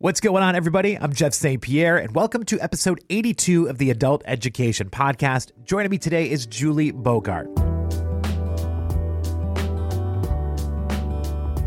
What's 0.00 0.20
going 0.20 0.44
on, 0.44 0.54
everybody? 0.54 0.96
I'm 0.96 1.12
Jeff 1.12 1.34
St. 1.34 1.60
Pierre, 1.60 1.96
and 1.96 2.14
welcome 2.14 2.44
to 2.44 2.60
episode 2.60 3.00
82 3.10 3.66
of 3.66 3.78
the 3.78 3.90
Adult 3.90 4.22
Education 4.26 4.90
Podcast. 4.90 5.50
Joining 5.64 5.90
me 5.90 5.98
today 5.98 6.30
is 6.30 6.46
Julie 6.46 6.92
Bogart. 6.92 7.67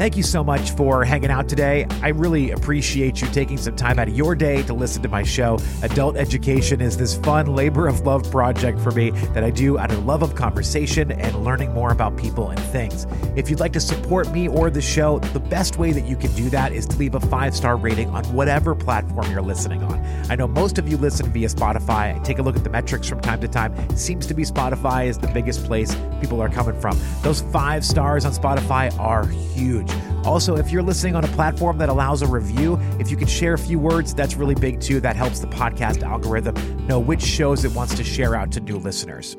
Thank 0.02 0.18
you 0.18 0.24
so 0.24 0.44
much 0.44 0.72
for 0.72 1.04
hanging 1.06 1.30
out 1.30 1.48
today. 1.48 1.86
I 2.02 2.08
really 2.08 2.50
appreciate 2.50 3.22
you 3.22 3.28
taking 3.28 3.56
some 3.60 3.76
time 3.76 4.00
out 4.00 4.08
of 4.08 4.18
your 4.18 4.34
day 4.34 4.64
to 4.64 4.74
listen 4.74 5.04
to 5.04 5.10
my 5.10 5.22
show. 5.22 5.60
Adult 5.84 6.16
education 6.16 6.82
is 6.82 6.98
this 6.98 7.16
fun 7.18 7.46
labor 7.46 7.88
of 7.88 8.00
love 8.00 8.32
project 8.32 8.80
for 8.80 8.90
me 8.90 9.12
that 9.12 9.44
I 9.44 9.52
do 9.52 9.78
out 9.78 9.92
of 9.92 10.04
love 10.04 10.24
of 10.24 10.34
conversation 10.34 11.12
and 11.12 11.44
learning 11.44 11.72
more 11.76 11.92
about 11.92 12.18
people 12.18 12.50
and 12.50 12.60
things. 12.60 13.06
If 13.36 13.48
you'd 13.52 13.60
like 13.60 13.74
to 13.74 13.80
support 13.80 14.32
me 14.32 14.48
or 14.48 14.72
the 14.72 14.82
show, 14.82 15.20
the 15.20 15.40
best 15.40 15.78
way 15.78 15.92
that 15.92 16.06
you 16.06 16.16
can 16.16 16.34
do 16.34 16.50
that 16.50 16.74
is 16.74 16.88
to 16.88 16.98
leave 16.98 17.14
a 17.14 17.20
five 17.20 17.56
star 17.56 17.78
rating 17.78 18.10
on 18.10 18.24
whatever 18.34 18.74
platform 18.74 19.30
you're 19.30 19.44
listening 19.44 19.84
on. 19.84 20.04
I 20.32 20.36
know 20.36 20.48
most 20.48 20.80
of 20.80 20.90
you 20.90 20.98
listen 20.98 21.32
via 21.32 21.48
Spotify. 21.48 22.20
I 22.20 22.24
take 22.24 22.40
a 22.40 22.42
look 22.42 22.56
at 22.56 22.64
the 22.64 22.72
metrics 22.72 23.08
from 23.08 23.22
time 23.22 23.40
to 23.42 23.48
time. 23.48 23.72
It 23.92 24.00
seems 24.00 24.26
to 24.26 24.34
be 24.34 24.46
Spotify 24.46 25.06
is 25.06 25.20
the 25.20 25.28
biggest 25.28 25.64
place 25.66 25.96
people 26.20 26.42
are 26.42 26.50
coming 26.50 26.82
from. 26.82 26.98
Those 27.22 27.42
five 27.42 27.86
stars 27.86 28.26
on 28.26 28.32
Spotify 28.32 28.98
are 28.98 29.28
huge. 29.28 29.91
Also, 30.26 30.56
if 30.56 30.72
you're 30.72 30.84
listening 30.84 31.16
on 31.16 31.24
a 31.24 31.28
platform 31.30 31.78
that 31.80 31.90
allows 31.90 32.22
a 32.22 32.28
review, 32.28 32.80
if 33.00 33.10
you 33.10 33.18
could 33.18 33.30
share 33.30 33.54
a 33.54 33.58
few 33.58 33.80
words, 33.80 34.14
that's 34.14 34.36
really 34.36 34.56
big 34.56 34.80
too. 34.80 35.00
That 35.00 35.16
helps 35.16 35.40
the 35.40 35.48
podcast 35.48 36.04
algorithm 36.04 36.56
know 36.88 37.00
which 37.00 37.22
shows 37.22 37.66
it 37.66 37.74
wants 37.74 37.96
to 37.96 38.04
share 38.04 38.36
out 38.36 38.52
to 38.54 38.60
new 38.60 38.78
listeners. 38.78 39.36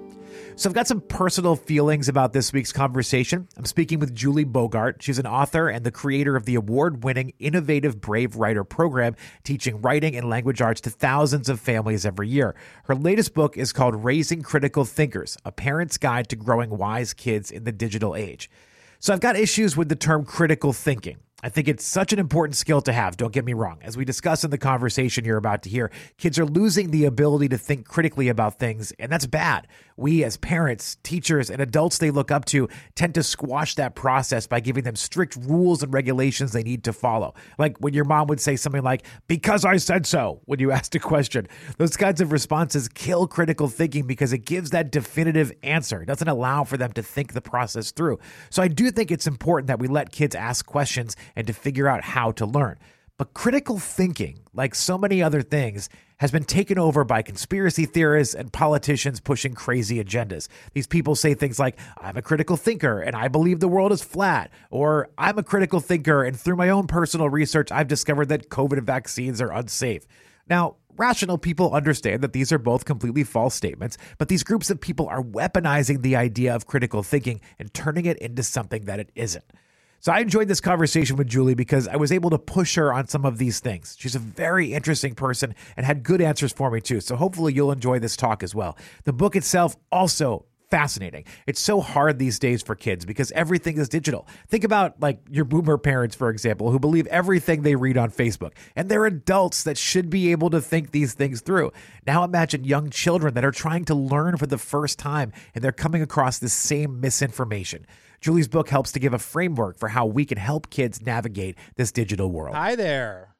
So, 0.55 0.69
I've 0.69 0.75
got 0.75 0.87
some 0.87 1.01
personal 1.01 1.57
feelings 1.57 2.09
about 2.09 2.33
this 2.35 2.53
week's 2.53 2.73
conversation. 2.73 3.49
I'm 3.57 3.65
speaking 3.65 4.01
with 4.01 4.15
Julie 4.15 4.45
Bogart. 4.45 5.03
She's 5.03 5.19
an 5.19 5.27
author 5.27 5.69
and 5.69 5.83
the 5.85 5.91
creator 5.91 6.37
of 6.37 6.45
the 6.45 6.57
award 6.57 7.05
winning 7.05 7.33
Innovative 7.39 8.01
Brave 8.01 8.37
Writer 8.37 8.63
program, 8.63 9.17
teaching 9.45 9.81
writing 9.81 10.15
and 10.15 10.29
language 10.29 10.61
arts 10.61 10.83
to 10.83 10.91
thousands 10.91 11.49
of 11.49 11.59
families 11.59 12.05
every 12.05 12.29
year. 12.29 12.55
Her 12.85 12.95
latest 12.95 13.33
book 13.35 13.57
is 13.57 13.73
called 13.73 14.05
Raising 14.05 14.43
Critical 14.43 14.85
Thinkers 14.85 15.39
A 15.45 15.53
Parent's 15.53 15.97
Guide 15.97 16.29
to 16.29 16.37
Growing 16.37 16.77
Wise 16.77 17.15
Kids 17.15 17.51
in 17.51 17.65
the 17.65 17.73
Digital 17.73 18.15
Age. 18.15 18.51
So 19.03 19.13
I've 19.13 19.19
got 19.19 19.35
issues 19.35 19.77
with 19.77 19.89
the 19.89 19.97
term 19.97 20.25
critical 20.25 20.73
thinking. 20.73 21.17
I 21.43 21.49
think 21.49 21.67
it's 21.67 21.85
such 21.85 22.13
an 22.13 22.21
important 22.21 22.57
skill 22.57 22.81
to 22.83 22.93
have, 22.93 23.17
don't 23.17 23.33
get 23.33 23.45
me 23.45 23.53
wrong. 23.53 23.81
As 23.83 23.97
we 23.97 24.05
discuss 24.05 24.45
in 24.45 24.51
the 24.51 24.59
conversation 24.59 25.25
you're 25.25 25.37
about 25.37 25.63
to 25.65 25.69
hear, 25.69 25.91
kids 26.17 26.39
are 26.39 26.47
losing 26.47 26.93
the 26.93 27.05
ability 27.05 27.49
to 27.49 27.59
think 27.59 27.89
critically 27.89 28.29
about 28.29 28.61
things, 28.61 28.93
and 28.93 29.11
that's 29.11 29.27
bad. 29.27 29.67
We, 29.97 30.25
as 30.25 30.37
parents, 30.37 30.97
teachers, 31.03 31.51
and 31.51 31.61
adults 31.61 31.99
they 31.99 32.11
look 32.11 32.31
up 32.31 32.45
to, 32.47 32.69
tend 32.95 33.15
to 33.15 33.23
squash 33.23 33.75
that 33.75 33.95
process 33.95 34.47
by 34.47 34.61
giving 34.61 34.85
them 34.85 34.97
strict 34.97 35.37
rules 35.37 35.83
and 35.83 35.93
regulations 35.93 36.53
they 36.53 36.63
need 36.63 36.85
to 36.85 36.93
follow. 36.93 37.35
Like 37.59 37.77
when 37.79 37.93
your 37.93 38.05
mom 38.05 38.29
would 38.29 38.41
say 38.41 38.57
something 38.57 38.83
like, 38.83 39.05
Because 39.27 39.65
I 39.65 39.77
said 39.77 40.07
so, 40.07 40.41
when 40.45 40.61
you 40.61 40.71
asked 40.73 40.95
a 40.95 40.99
question. 40.99 41.47
Those 41.77 41.97
kinds 41.97 42.21
of 42.21 42.33
responses 42.33 42.89
kill 42.89 43.27
critical 43.27 43.69
thinking 43.69 44.07
because 44.07 44.33
it 44.33 44.45
gives 44.45 44.71
that 44.71 44.91
definitive 44.91 45.53
answer. 45.63 46.03
It 46.03 46.07
doesn't 46.07 46.29
allow 46.29 46.65
for 46.65 46.77
them 46.77 46.93
to 46.93 47.03
think 47.03 47.33
the 47.33 47.41
process 47.41 47.91
through. 47.91 48.19
So 48.51 48.63
I 48.63 48.69
do 48.69 48.91
think 48.91 49.11
it's 49.11 49.27
important 49.27 49.69
that 49.69 49.79
we 49.79 49.89
let 49.89 50.13
kids 50.13 50.35
ask 50.35 50.65
questions 50.65 51.17
and 51.37 51.47
to 51.47 51.53
figure 51.53 51.89
out 51.89 52.03
how 52.03 52.33
to 52.33 52.47
learn. 52.47 52.79
But 53.19 53.35
critical 53.35 53.79
thinking, 53.79 54.41
like 54.53 54.75
so 54.75 54.99
many 54.99 55.23
other 55.23 55.43
things, 55.43 55.89
has 56.19 56.31
been 56.31 56.45
taken 56.45 56.79
over 56.79 57.05
by 57.05 57.23
conspiracy 57.23 57.85
theorists 57.85 58.35
and 58.35 58.53
politicians 58.53 59.21
pushing 59.21 59.55
crazy 59.55 60.03
agendas. 60.03 60.49
These 60.73 60.87
people 60.87 61.15
say 61.15 61.35
things 61.35 61.59
like, 61.59 61.79
I'm 61.99 62.17
a 62.17 62.23
critical 62.23 62.57
thinker 62.57 63.01
and 63.01 63.15
I 63.15 63.29
believe 63.29 63.61
the 63.61 63.69
world 63.69 63.93
is 63.93 64.03
flat, 64.03 64.51
or 64.71 65.09
I'm 65.19 65.39
a 65.39 65.43
critical 65.43 65.81
thinker 65.81 66.25
and 66.25 66.39
through 66.39 66.57
my 66.57 66.69
own 66.69 66.87
personal 66.87 67.29
research, 67.29 67.71
I've 67.71 67.89
discovered 67.89 68.29
that 68.31 68.49
COVID 68.49 68.83
vaccines 68.83 69.41
are 69.41 69.53
unsafe. 69.53 70.07
Now, 70.49 70.77
rational 70.97 71.39
people 71.39 71.75
understand 71.75 72.23
that 72.23 72.33
these 72.33 72.53
are 72.53 72.59
both 72.59 72.85
completely 72.85 73.25
false 73.25 73.55
statements, 73.55 73.99
but 74.19 74.29
these 74.29 74.45
groups 74.45 74.71
of 74.71 74.81
people 74.81 75.09
are 75.09 75.23
weaponizing 75.23 76.03
the 76.03 76.17
idea 76.17 76.55
of 76.55 76.67
critical 76.67 77.03
thinking 77.03 77.41
and 77.59 77.73
turning 77.73 78.07
it 78.07 78.19
into 78.19 78.43
something 78.43 78.85
that 78.87 79.01
it 79.01 79.11
isn't. 79.15 79.45
So 80.03 80.11
I 80.11 80.19
enjoyed 80.19 80.49
this 80.49 80.61
conversation 80.61 81.15
with 81.15 81.29
Julie 81.29 81.55
because 81.55 81.87
I 81.87 81.95
was 81.95 82.11
able 82.11 82.31
to 82.31 82.39
push 82.39 82.75
her 82.75 82.93
on 82.93 83.07
some 83.07 83.25
of 83.25 83.39
these 83.39 83.61
things. 83.61 83.95
She's 83.97 84.17
a 84.17 84.19
very 84.19 84.75
interesting 84.75 85.15
person 85.15 85.55
and 85.77 85.87
had 85.87 86.03
good 86.03 86.21
answers 86.21 86.53
for 86.53 86.73
me 86.73 86.81
too. 86.81 87.01
So 87.01 87.15
hopefully 87.15 87.53
you'll 87.53 87.71
enjoy 87.71 88.01
this 88.01 88.17
talk 88.17 88.43
as 88.43 88.53
well. 88.53 88.77
The 89.05 89.13
book 89.13 89.37
itself 89.37 89.77
also 89.93 90.47
fascinating. 90.73 91.25
It's 91.47 91.61
so 91.61 91.81
hard 91.81 92.19
these 92.19 92.41
days 92.41 92.63
for 92.63 92.75
kids 92.75 93.05
because 93.05 93.31
everything 93.31 93.79
is 93.79 93.89
digital. 93.89 94.27
Think 94.49 94.65
about 94.65 95.01
like 95.01 95.21
your 95.31 95.45
boomer 95.45 95.79
parents, 95.79 96.17
for 96.17 96.31
example, 96.31 96.73
who 96.73 96.81
believe 96.81 97.07
everything 97.07 97.63
they 97.63 97.77
read 97.77 97.97
on 97.97 98.11
Facebook, 98.11 98.55
and 98.75 98.89
they're 98.89 99.07
adults 99.07 99.63
that 99.63 99.79
should 99.79 100.11
be 100.11 100.33
able 100.33 100.51
to 100.51 100.61
think 100.61 100.91
these 100.91 101.15
things 101.15 101.43
through. 101.43 101.71
Now 102.09 102.25
imagine 102.25 102.65
young 102.65 102.91
children 102.91 103.35
that 103.35 103.45
are 103.45 103.53
trying 103.53 103.85
to 103.85 103.95
learn 103.95 104.37
for 104.37 104.47
the 104.47 104.59
first 104.59 104.99
time 104.99 105.33
and 105.55 105.63
they're 105.63 105.71
coming 105.71 106.03
across 106.03 106.41
this 106.41 106.55
same 106.55 107.01
misinformation. 107.01 107.87
Julie's 108.23 108.47
book 108.47 108.69
helps 108.69 108.93
to 108.93 109.01
give 109.01 109.13
a 109.13 109.19
framework 109.19 109.77
for 109.77 109.89
how 109.89 110.07
we 110.07 110.25
can 110.25 110.39
help 110.39 110.71
kids 110.71 111.03
navigate 111.03 111.59
this 111.75 111.91
digital 111.91 112.31
world. 112.31 112.55
Hi 112.55 112.77
there. 112.77 113.35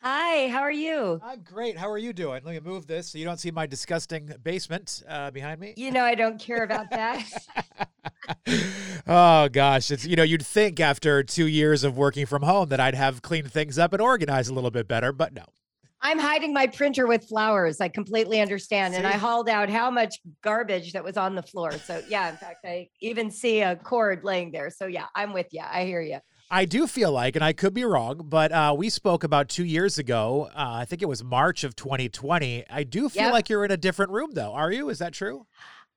Hi, 0.00 0.48
how 0.48 0.60
are 0.60 0.72
you? 0.72 1.20
I'm 1.24 1.42
great. 1.42 1.76
How 1.76 1.90
are 1.90 1.98
you 1.98 2.12
doing? 2.12 2.42
Let 2.44 2.54
me 2.54 2.60
move 2.60 2.86
this 2.86 3.08
so 3.08 3.18
you 3.18 3.24
don't 3.24 3.38
see 3.38 3.50
my 3.50 3.66
disgusting 3.66 4.32
basement 4.42 5.02
uh, 5.08 5.32
behind 5.32 5.60
me. 5.60 5.74
You 5.76 5.90
know, 5.90 6.04
I 6.04 6.14
don't 6.14 6.40
care 6.40 6.62
about 6.62 6.90
that. 6.90 7.24
oh 9.08 9.48
gosh, 9.48 9.90
it's 9.90 10.04
you 10.04 10.14
know 10.14 10.22
you'd 10.22 10.46
think 10.46 10.78
after 10.78 11.24
two 11.24 11.46
years 11.46 11.82
of 11.82 11.96
working 11.96 12.26
from 12.26 12.42
home 12.42 12.68
that 12.68 12.78
I'd 12.78 12.94
have 12.94 13.22
cleaned 13.22 13.50
things 13.50 13.76
up 13.76 13.92
and 13.92 14.00
organized 14.00 14.50
a 14.50 14.54
little 14.54 14.70
bit 14.70 14.86
better, 14.86 15.12
but 15.12 15.34
no. 15.34 15.44
I'm 16.02 16.18
hiding 16.18 16.52
my 16.52 16.66
printer 16.66 17.06
with 17.06 17.28
flowers. 17.28 17.80
I 17.80 17.88
completely 17.88 18.40
understand. 18.40 18.94
See? 18.94 18.98
And 18.98 19.06
I 19.06 19.12
hauled 19.12 19.48
out 19.48 19.70
how 19.70 19.90
much 19.90 20.16
garbage 20.42 20.92
that 20.92 21.04
was 21.04 21.16
on 21.16 21.34
the 21.34 21.42
floor. 21.42 21.72
So, 21.72 22.02
yeah, 22.08 22.28
in 22.30 22.36
fact, 22.36 22.64
I 22.64 22.88
even 23.00 23.30
see 23.30 23.60
a 23.60 23.76
cord 23.76 24.24
laying 24.24 24.50
there. 24.50 24.70
So, 24.70 24.86
yeah, 24.86 25.06
I'm 25.14 25.32
with 25.32 25.46
you. 25.52 25.62
I 25.64 25.84
hear 25.84 26.00
you. 26.00 26.18
I 26.50 26.66
do 26.66 26.86
feel 26.86 27.10
like, 27.10 27.34
and 27.34 27.42
I 27.42 27.54
could 27.54 27.72
be 27.72 27.84
wrong, 27.84 28.26
but 28.28 28.52
uh, 28.52 28.74
we 28.76 28.90
spoke 28.90 29.24
about 29.24 29.48
two 29.48 29.64
years 29.64 29.98
ago. 29.98 30.50
Uh, 30.54 30.80
I 30.80 30.84
think 30.84 31.00
it 31.00 31.08
was 31.08 31.24
March 31.24 31.64
of 31.64 31.74
2020. 31.76 32.64
I 32.68 32.82
do 32.82 33.08
feel 33.08 33.22
yep. 33.22 33.32
like 33.32 33.48
you're 33.48 33.64
in 33.64 33.70
a 33.70 33.78
different 33.78 34.12
room, 34.12 34.32
though. 34.34 34.52
Are 34.52 34.70
you? 34.70 34.90
Is 34.90 34.98
that 34.98 35.14
true? 35.14 35.46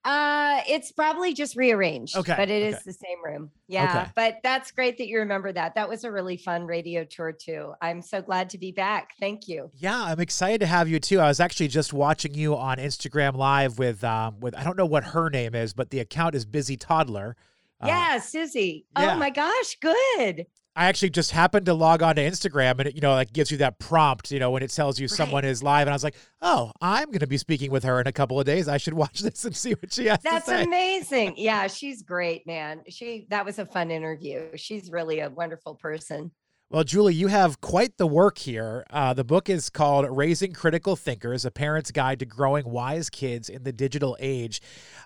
Uh, 0.06 0.62
it's 0.70 0.92
probably 0.92 1.34
just 1.34 1.56
rearranged. 1.56 2.16
Okay. 2.16 2.36
But 2.38 2.52
it 2.52 2.62
okay. 2.62 2.78
is 2.78 2.84
the 2.84 2.94
same 2.94 3.24
room. 3.26 3.50
Yeah. 3.68 4.02
Okay. 4.02 4.12
But 4.16 4.38
that's 4.44 4.72
great 4.72 5.00
that 5.00 5.08
you 5.08 5.18
remember 5.18 5.52
that. 5.52 5.74
That 5.74 5.90
was 5.90 6.04
a 6.04 6.12
really 6.12 6.38
fun 6.38 6.68
radio 6.68 7.04
tour 7.04 7.32
too. 7.32 7.74
I'm 7.82 8.04
so 8.04 8.22
glad 8.22 8.52
to 8.52 8.60
be 8.60 8.72
back. 8.72 9.14
Thank 9.20 9.48
you. 9.48 9.72
Yeah, 9.74 10.00
I'm 10.04 10.20
excited 10.20 10.60
to 10.60 10.68
have 10.68 10.88
you 10.88 11.00
too. 11.00 11.20
I 11.20 11.28
was 11.28 11.40
actually 11.40 11.70
just 11.70 11.92
watching 11.92 12.36
you 12.36 12.56
on 12.56 12.78
Instagram 12.78 13.36
live 13.36 13.80
with 13.80 14.04
um 14.04 14.40
with 14.40 14.56
I 14.56 14.64
don't 14.64 14.78
know 14.78 14.86
what 14.86 15.04
her 15.06 15.32
name 15.32 15.56
is, 15.56 15.74
but 15.74 15.90
the 15.90 16.00
account 16.00 16.36
is 16.36 16.46
Busy 16.46 16.78
Toddler. 16.78 17.36
Yeah, 17.84 18.14
uh, 18.18 18.20
Susie. 18.20 18.86
Yeah. 18.98 19.16
Oh 19.16 19.18
my 19.18 19.32
gosh, 19.32 19.78
good. 19.82 20.46
I 20.76 20.88
actually 20.88 21.12
just 21.12 21.32
happened 21.32 21.66
to 21.68 21.74
log 21.74 22.04
on 22.04 22.18
to 22.18 22.22
Instagram 22.22 22.80
and 22.80 22.90
it, 22.90 22.96
you 22.96 23.02
know, 23.02 23.14
like 23.14 23.32
gives 23.32 23.50
you 23.50 23.58
that 23.60 23.80
prompt, 23.80 24.32
you 24.32 24.40
know, 24.40 24.52
when 24.52 24.62
it 24.62 24.72
tells 24.72 25.00
you 25.00 25.06
right. 25.06 25.12
someone 25.12 25.46
is 25.46 25.64
live. 25.64 25.88
And 25.88 25.92
I 25.92 25.94
was 25.94 26.04
like, 26.04 26.16
oh, 26.42 26.72
I'm 26.82 27.08
going 27.08 27.20
to 27.20 27.28
be 27.28 27.38
speaking 27.38 27.72
with 27.72 27.84
her 27.86 28.02
in 28.02 28.08
a 28.08 28.12
couple 28.12 28.40
of 28.40 28.46
days. 28.46 28.68
I 28.68 28.78
should 28.78 28.94
watch 28.94 29.20
this 29.22 29.46
and 29.46 29.56
see 29.56 29.72
what 29.72 29.94
she 29.94 30.08
has 30.08 30.20
That's 30.22 30.46
to 30.46 30.52
say. 30.52 30.58
That's 30.58 30.68
amazing. 30.68 31.36
Yeah, 31.46 31.68
she's 31.68 32.02
great, 32.02 32.48
man. 32.48 32.82
She, 32.90 33.28
that 33.30 33.46
was 33.46 33.60
a 33.60 33.66
fun 33.66 33.92
interview. 33.92 34.50
She's 34.56 34.90
really 34.90 35.20
a 35.20 35.30
wonderful 35.30 35.76
person. 35.76 36.32
Well, 36.72 36.84
Julie, 36.84 37.14
you 37.14 37.28
have 37.28 37.62
quite 37.62 37.98
the 37.98 38.08
work 38.08 38.40
here. 38.40 38.84
Uh, 38.90 39.14
the 39.14 39.24
book 39.24 39.50
is 39.50 39.70
called 39.70 40.08
Raising 40.10 40.52
Critical 40.52 40.96
Thinkers 40.96 41.46
A 41.46 41.52
Parent's 41.52 41.92
Guide 41.92 42.20
to 42.20 42.26
Growing 42.26 42.68
Wise 42.68 43.10
Kids 43.12 43.50
in 43.50 43.64
the 43.64 43.72
Digital 43.72 44.18
Age. 44.20 44.62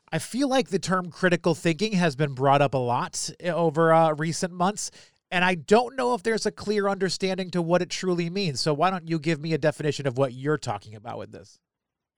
I 0.09 0.19
feel 0.19 0.47
like 0.47 0.69
the 0.69 0.79
term 0.79 1.12
critical 1.12 1.56
thinking 1.56 1.94
has 1.94 2.16
been 2.16 2.34
brought 2.34 2.62
up 2.62 2.74
a 2.74 2.78
lot 2.78 3.29
over 3.44 3.94
uh, 3.94 4.13
recent 4.13 4.53
months. 4.53 4.90
And 5.31 5.45
I 5.45 5.56
don't 5.56 5.95
know 5.95 6.13
if 6.16 6.23
there's 6.23 6.45
a 6.45 6.51
clear 6.51 6.88
understanding 6.88 7.51
to 7.51 7.62
what 7.62 7.81
it 7.81 7.90
truly 7.90 8.29
means. 8.29 8.62
So 8.62 8.73
why 8.73 8.90
don't 8.90 9.07
you 9.07 9.19
give 9.19 9.40
me 9.40 9.53
a 9.53 9.57
definition 9.57 10.08
of 10.08 10.17
what 10.17 10.34
you're 10.34 10.58
talking 10.58 10.96
about 10.96 11.20
with 11.20 11.31
this? 11.31 11.59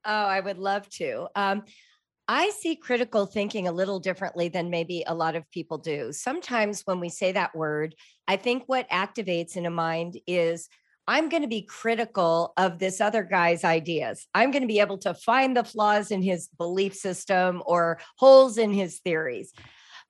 Oh, 0.06 0.12
I 0.12 0.40
would 0.40 0.58
love 0.58 0.90
to. 0.92 1.28
Um, 1.36 1.64
I 2.28 2.52
see 2.52 2.76
critical 2.76 3.26
thinking 3.26 3.68
a 3.68 3.72
little 3.74 4.00
differently 4.00 4.48
than 4.48 4.70
maybe 4.70 5.04
a 5.06 5.14
lot 5.14 5.36
of 5.36 5.50
people 5.52 5.78
do. 5.78 6.14
Sometimes 6.14 6.82
when 6.86 7.00
we 7.00 7.10
say 7.10 7.34
that 7.34 7.56
word, 7.56 7.96
I 8.28 8.38
think 8.38 8.64
what 8.68 8.90
activates 8.90 9.58
in 9.58 9.66
a 9.66 9.72
mind 9.72 10.18
is 10.26 10.70
I'm 11.08 11.30
going 11.30 11.42
to 11.42 11.50
be 11.50 11.64
critical 11.64 12.54
of 12.56 12.80
this 12.80 13.02
other 13.02 13.24
guy's 13.24 13.66
ideas. 13.66 14.28
I'm 14.34 14.52
going 14.52 14.62
to 14.62 14.68
be 14.68 14.80
able 14.80 15.00
to 15.00 15.14
find 15.14 15.58
the 15.58 15.64
flaws 15.64 16.12
in 16.12 16.22
his 16.22 16.48
belief 16.58 16.96
system 16.96 17.62
or 17.66 18.00
holes 18.18 18.58
in 18.58 18.72
his 18.72 19.00
theories. 19.00 19.52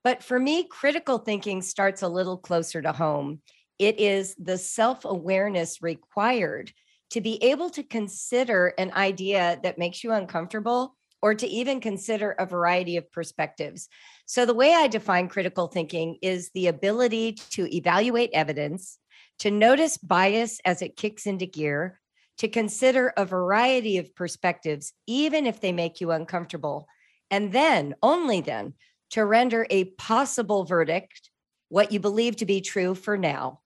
But 0.03 0.23
for 0.23 0.39
me, 0.39 0.67
critical 0.67 1.19
thinking 1.19 1.61
starts 1.61 2.01
a 2.01 2.07
little 2.07 2.37
closer 2.37 2.81
to 2.81 2.91
home. 2.91 3.41
It 3.77 3.99
is 3.99 4.35
the 4.35 4.57
self 4.57 5.05
awareness 5.05 5.81
required 5.81 6.71
to 7.11 7.21
be 7.21 7.43
able 7.43 7.69
to 7.71 7.83
consider 7.83 8.73
an 8.77 8.91
idea 8.93 9.59
that 9.63 9.77
makes 9.77 10.03
you 10.03 10.11
uncomfortable 10.11 10.95
or 11.21 11.35
to 11.35 11.47
even 11.47 11.79
consider 11.79 12.31
a 12.31 12.45
variety 12.45 12.97
of 12.97 13.11
perspectives. 13.11 13.89
So, 14.25 14.45
the 14.45 14.53
way 14.53 14.73
I 14.73 14.87
define 14.87 15.27
critical 15.27 15.67
thinking 15.67 16.17
is 16.21 16.49
the 16.53 16.67
ability 16.67 17.33
to 17.51 17.73
evaluate 17.75 18.31
evidence, 18.33 18.97
to 19.39 19.51
notice 19.51 19.97
bias 19.97 20.59
as 20.65 20.81
it 20.81 20.97
kicks 20.97 21.27
into 21.27 21.45
gear, 21.45 21.99
to 22.39 22.47
consider 22.47 23.13
a 23.17 23.25
variety 23.25 23.97
of 23.99 24.15
perspectives, 24.15 24.93
even 25.05 25.45
if 25.45 25.61
they 25.61 25.71
make 25.71 26.01
you 26.01 26.11
uncomfortable, 26.11 26.87
and 27.29 27.51
then, 27.51 27.93
only 28.01 28.41
then, 28.41 28.73
to 29.11 29.25
render 29.25 29.67
a 29.69 29.85
possible 29.85 30.63
verdict, 30.63 31.29
what 31.69 31.91
you 31.91 31.99
believe 31.99 32.37
to 32.37 32.45
be 32.45 32.61
true 32.61 32.95
for 32.95 33.17
now. 33.17 33.59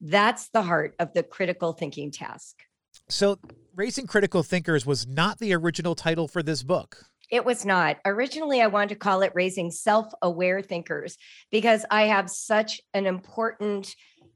That's 0.00 0.48
the 0.48 0.62
heart 0.62 0.94
of 0.98 1.12
the 1.12 1.22
critical 1.22 1.72
thinking 1.72 2.10
task. 2.10 2.56
So, 3.08 3.38
Raising 3.74 4.06
Critical 4.06 4.42
Thinkers 4.42 4.84
was 4.84 5.06
not 5.06 5.38
the 5.38 5.54
original 5.54 5.94
title 5.94 6.28
for 6.28 6.42
this 6.42 6.62
book. 6.62 7.04
It 7.30 7.44
was 7.44 7.64
not. 7.64 7.98
Originally, 8.04 8.60
I 8.60 8.66
wanted 8.66 8.90
to 8.90 8.96
call 8.96 9.22
it 9.22 9.32
Raising 9.34 9.70
Self 9.70 10.12
Aware 10.20 10.62
Thinkers 10.62 11.16
because 11.50 11.84
I 11.90 12.02
have 12.02 12.28
such 12.28 12.80
an 12.92 13.06
important 13.06 13.94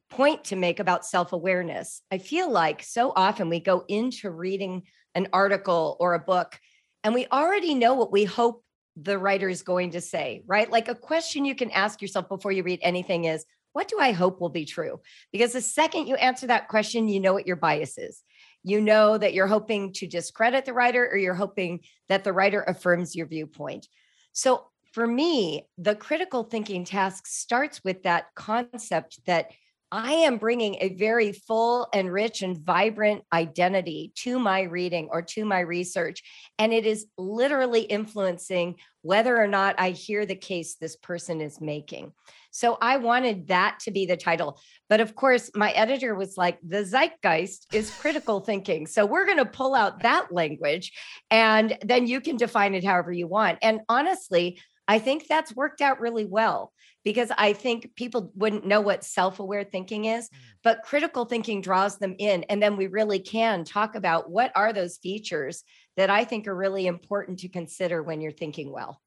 point 0.08 0.44
to 0.44 0.56
make 0.56 0.80
about 0.80 1.04
self 1.04 1.32
awareness. 1.32 2.00
I 2.10 2.18
feel 2.18 2.50
like 2.50 2.82
so 2.82 3.12
often 3.14 3.48
we 3.48 3.60
go 3.60 3.84
into 3.88 4.30
reading 4.30 4.84
an 5.14 5.28
article 5.32 5.96
or 6.00 6.14
a 6.14 6.20
book 6.20 6.58
and 7.04 7.14
we 7.14 7.26
already 7.30 7.74
know 7.74 7.94
what 7.94 8.12
we 8.12 8.24
hope 8.24 8.64
the 8.96 9.18
writer 9.18 9.48
is 9.48 9.62
going 9.62 9.90
to 9.90 10.00
say, 10.00 10.42
right? 10.46 10.70
Like 10.70 10.88
a 10.88 10.94
question 10.94 11.44
you 11.44 11.54
can 11.54 11.70
ask 11.70 12.00
yourself 12.00 12.28
before 12.28 12.52
you 12.52 12.62
read 12.62 12.80
anything 12.82 13.24
is, 13.24 13.44
what 13.72 13.88
do 13.88 13.98
I 14.00 14.12
hope 14.12 14.40
will 14.40 14.48
be 14.48 14.64
true? 14.64 15.00
Because 15.32 15.52
the 15.52 15.60
second 15.60 16.06
you 16.06 16.14
answer 16.14 16.46
that 16.46 16.68
question, 16.68 17.08
you 17.08 17.20
know 17.20 17.34
what 17.34 17.46
your 17.46 17.56
bias 17.56 17.98
is. 17.98 18.22
You 18.62 18.80
know 18.80 19.18
that 19.18 19.34
you're 19.34 19.46
hoping 19.46 19.92
to 19.94 20.06
discredit 20.06 20.64
the 20.64 20.72
writer 20.72 21.06
or 21.06 21.18
you're 21.18 21.34
hoping 21.34 21.80
that 22.08 22.24
the 22.24 22.32
writer 22.32 22.62
affirms 22.62 23.14
your 23.14 23.26
viewpoint. 23.26 23.86
So 24.32 24.64
for 24.92 25.06
me, 25.06 25.66
the 25.76 25.94
critical 25.94 26.42
thinking 26.42 26.86
task 26.86 27.26
starts 27.26 27.84
with 27.84 28.04
that 28.04 28.34
concept 28.34 29.20
that 29.26 29.50
I 29.92 30.12
am 30.12 30.38
bringing 30.38 30.76
a 30.80 30.94
very 30.94 31.32
full 31.32 31.88
and 31.92 32.12
rich 32.12 32.42
and 32.42 32.58
vibrant 32.58 33.22
identity 33.32 34.12
to 34.16 34.38
my 34.38 34.62
reading 34.62 35.08
or 35.12 35.22
to 35.22 35.44
my 35.44 35.60
research. 35.60 36.22
And 36.58 36.72
it 36.72 36.86
is 36.86 37.06
literally 37.16 37.82
influencing 37.82 38.76
whether 39.02 39.40
or 39.40 39.46
not 39.46 39.76
I 39.78 39.90
hear 39.90 40.26
the 40.26 40.34
case 40.34 40.74
this 40.74 40.96
person 40.96 41.40
is 41.40 41.60
making. 41.60 42.12
So 42.50 42.78
I 42.80 42.96
wanted 42.96 43.48
that 43.48 43.78
to 43.84 43.90
be 43.90 44.06
the 44.06 44.16
title. 44.16 44.58
But 44.88 45.00
of 45.00 45.14
course, 45.14 45.50
my 45.54 45.70
editor 45.72 46.14
was 46.14 46.36
like, 46.36 46.58
the 46.66 46.84
zeitgeist 46.84 47.66
is 47.72 47.90
critical 47.90 48.40
thinking. 48.40 48.86
So 48.86 49.06
we're 49.06 49.26
going 49.26 49.38
to 49.38 49.44
pull 49.44 49.74
out 49.74 50.02
that 50.02 50.32
language 50.32 50.92
and 51.30 51.78
then 51.84 52.06
you 52.06 52.20
can 52.20 52.36
define 52.36 52.74
it 52.74 52.82
however 52.82 53.12
you 53.12 53.28
want. 53.28 53.58
And 53.62 53.82
honestly, 53.88 54.58
I 54.88 54.98
think 54.98 55.26
that's 55.26 55.54
worked 55.54 55.80
out 55.80 56.00
really 56.00 56.24
well 56.24 56.72
because 57.04 57.30
I 57.38 57.52
think 57.52 57.94
people 57.94 58.32
wouldn't 58.34 58.66
know 58.66 58.80
what 58.80 59.04
self 59.04 59.38
aware 59.38 59.64
thinking 59.64 60.06
is, 60.06 60.28
mm. 60.28 60.36
but 60.62 60.82
critical 60.82 61.24
thinking 61.24 61.60
draws 61.60 61.98
them 61.98 62.14
in. 62.18 62.44
And 62.44 62.62
then 62.62 62.76
we 62.76 62.86
really 62.86 63.20
can 63.20 63.64
talk 63.64 63.94
about 63.94 64.30
what 64.30 64.52
are 64.54 64.72
those 64.72 64.98
features 64.98 65.64
that 65.96 66.10
I 66.10 66.24
think 66.24 66.46
are 66.46 66.56
really 66.56 66.86
important 66.86 67.38
to 67.40 67.48
consider 67.48 68.02
when 68.02 68.20
you're 68.20 68.32
thinking 68.32 68.72
well. 68.72 69.00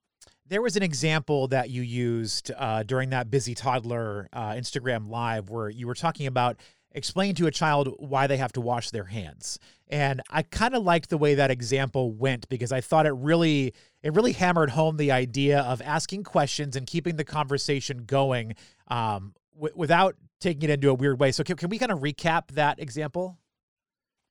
There 0.47 0.61
was 0.61 0.75
an 0.75 0.81
example 0.81 1.47
that 1.49 1.69
you 1.69 1.83
used 1.83 2.51
uh, 2.57 2.83
during 2.83 3.11
that 3.11 3.29
busy 3.29 3.53
toddler 3.53 4.27
uh, 4.33 4.51
Instagram 4.53 5.07
live 5.07 5.49
where 5.49 5.69
you 5.69 5.85
were 5.85 5.93
talking 5.93 6.25
about 6.25 6.59
explain 6.91 7.35
to 7.35 7.47
a 7.47 7.51
child 7.51 7.93
why 7.99 8.27
they 8.27 8.37
have 8.37 8.51
to 8.53 8.61
wash 8.61 8.89
their 8.89 9.05
hands. 9.05 9.59
And 9.87 10.21
I 10.29 10.43
kind 10.43 10.75
of 10.75 10.83
liked 10.83 11.09
the 11.09 11.17
way 11.17 11.35
that 11.35 11.51
example 11.51 12.11
went 12.11 12.47
because 12.49 12.71
I 12.71 12.81
thought 12.81 13.05
it 13.05 13.13
really 13.13 13.73
it 14.01 14.13
really 14.13 14.33
hammered 14.33 14.69
home 14.71 14.97
the 14.97 15.11
idea 15.11 15.59
of 15.61 15.81
asking 15.81 16.23
questions 16.23 16.75
and 16.75 16.87
keeping 16.87 17.17
the 17.17 17.23
conversation 17.23 18.05
going 18.05 18.55
um, 18.87 19.33
w- 19.55 19.73
without 19.75 20.15
taking 20.39 20.69
it 20.69 20.73
into 20.73 20.89
a 20.89 20.93
weird 20.93 21.19
way. 21.19 21.31
So 21.31 21.43
can, 21.43 21.57
can 21.57 21.69
we 21.69 21.77
kind 21.77 21.91
of 21.91 21.99
recap 21.99 22.51
that 22.51 22.79
example? 22.79 23.37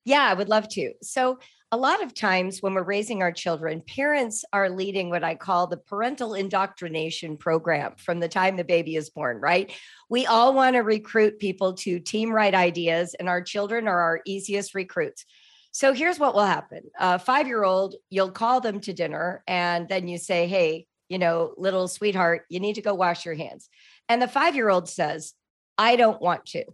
Yeah, 0.05 0.23
I 0.23 0.35
would 0.35 0.49
love 0.49 0.69
to. 0.71 0.93
So 1.03 1.39
a 1.71 1.77
lot 1.77 2.03
of 2.03 2.15
times 2.15 2.63
when 2.63 2.73
we're 2.73 2.83
raising 2.83 3.23
our 3.23 3.33
children, 3.33 3.83
parents 3.83 4.43
are 4.55 4.71
leading 4.71 5.11
what 5.11 5.23
I 5.23 5.35
call 5.35 5.67
the 5.67 5.77
parental 5.77 6.33
indoctrination 6.33 7.37
program 7.37 7.93
from 7.99 8.21
the 8.21 8.29
time 8.29 8.57
the 8.57 8.65
baby 8.65 8.97
is 8.97 9.11
born, 9.11 9.39
right? 9.39 9.71
We 10.09 10.25
all 10.25 10.55
want 10.55 10.77
to 10.77 10.81
recruit 10.81 11.39
people 11.39 11.75
to 11.75 12.01
team 12.01 12.33
right 12.33 12.55
ideas, 12.55 13.15
and 13.15 13.29
our 13.29 13.43
children 13.43 13.87
are 13.87 14.01
our 14.01 14.21
easiest 14.25 14.75
recruits. 14.75 15.27
So 15.71 15.93
here's 15.93 16.19
what 16.19 16.35
will 16.35 16.47
happen 16.47 16.85
a 16.99 17.19
five 17.19 17.47
year 17.47 17.65
old, 17.65 17.97
you'll 18.09 18.31
call 18.31 18.63
them 18.63 18.81
to 18.81 18.95
dinner, 18.95 19.43
and 19.47 19.89
then 19.89 20.09
you 20.09 20.17
say, 20.17 20.47
Hey, 20.47 20.87
you 21.11 21.19
know, 21.19 21.53
little 21.59 21.87
sweetheart, 21.87 22.47
you 22.49 22.61
need 22.61 22.77
to 22.77 22.83
go 22.83 22.95
wash 22.95 23.27
your 23.27 23.35
hands. 23.35 23.69
And 24.09 24.23
the 24.23 24.29
five 24.29 24.55
year 24.55 24.71
old 24.71 24.89
says, 24.89 25.35
I 25.77 25.97
don't 25.97 26.21
want 26.21 26.47
to. 26.47 26.65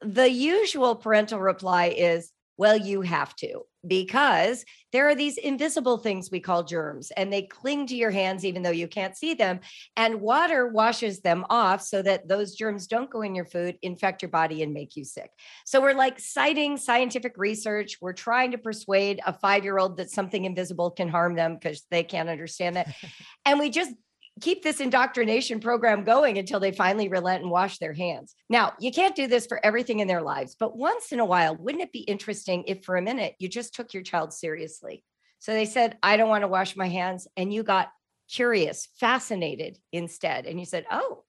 The 0.00 0.30
usual 0.30 0.94
parental 0.94 1.40
reply 1.40 1.86
is, 1.86 2.30
Well, 2.56 2.76
you 2.76 3.00
have 3.02 3.34
to 3.36 3.62
because 3.86 4.64
there 4.92 5.08
are 5.08 5.14
these 5.14 5.38
invisible 5.38 5.98
things 5.98 6.30
we 6.30 6.38
call 6.38 6.62
germs 6.62 7.10
and 7.16 7.32
they 7.32 7.42
cling 7.42 7.86
to 7.86 7.96
your 7.96 8.10
hands 8.12 8.44
even 8.44 8.62
though 8.62 8.70
you 8.70 8.86
can't 8.86 9.16
see 9.16 9.34
them 9.34 9.58
and 9.96 10.20
water 10.20 10.68
washes 10.68 11.20
them 11.20 11.44
off 11.50 11.82
so 11.82 12.00
that 12.00 12.28
those 12.28 12.54
germs 12.54 12.86
don't 12.86 13.10
go 13.10 13.22
in 13.22 13.34
your 13.34 13.44
food 13.44 13.76
infect 13.82 14.22
your 14.22 14.28
body 14.28 14.62
and 14.62 14.72
make 14.72 14.96
you 14.96 15.04
sick. 15.04 15.30
So 15.64 15.80
we're 15.80 15.94
like 15.94 16.20
citing 16.20 16.76
scientific 16.76 17.34
research. 17.36 17.98
We're 18.00 18.12
trying 18.12 18.52
to 18.52 18.58
persuade 18.58 19.20
a 19.26 19.32
5-year-old 19.32 19.96
that 19.96 20.10
something 20.10 20.44
invisible 20.44 20.92
can 20.92 21.08
harm 21.08 21.34
them 21.34 21.54
because 21.54 21.84
they 21.90 22.04
can't 22.04 22.28
understand 22.28 22.76
that 22.76 22.94
and 23.44 23.58
we 23.58 23.70
just 23.70 23.92
keep 24.40 24.62
this 24.62 24.80
indoctrination 24.80 25.60
program 25.60 26.04
going 26.04 26.38
until 26.38 26.58
they 26.58 26.72
finally 26.72 27.08
relent 27.08 27.42
and 27.42 27.50
wash 27.50 27.78
their 27.78 27.92
hands. 27.92 28.34
Now, 28.48 28.72
you 28.80 28.90
can't 28.90 29.14
do 29.14 29.26
this 29.26 29.46
for 29.46 29.64
everything 29.64 30.00
in 30.00 30.08
their 30.08 30.22
lives, 30.22 30.56
but 30.58 30.76
once 30.76 31.12
in 31.12 31.20
a 31.20 31.24
while, 31.24 31.56
wouldn't 31.56 31.82
it 31.82 31.92
be 31.92 32.00
interesting 32.00 32.64
if 32.66 32.84
for 32.84 32.96
a 32.96 33.02
minute 33.02 33.34
you 33.38 33.48
just 33.48 33.74
took 33.74 33.92
your 33.92 34.02
child 34.02 34.32
seriously? 34.32 35.04
So 35.38 35.52
they 35.52 35.66
said, 35.66 35.98
I 36.02 36.16
don't 36.16 36.28
want 36.28 36.42
to 36.42 36.48
wash 36.48 36.76
my 36.76 36.88
hands. 36.88 37.26
And 37.36 37.52
you 37.52 37.62
got 37.62 37.90
curious, 38.30 38.88
fascinated 38.98 39.78
instead. 39.92 40.46
And 40.46 40.58
you 40.58 40.66
said, 40.66 40.86
Oh, 40.90 41.24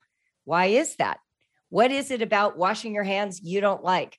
why 0.46 0.68
is 0.68 0.96
that? 0.98 1.20
What 1.70 1.92
is 1.92 2.12
it 2.12 2.22
about 2.22 2.58
washing 2.58 2.94
your 2.94 3.04
hands 3.04 3.42
you 3.42 3.60
don't 3.60 3.84
like? 3.84 4.18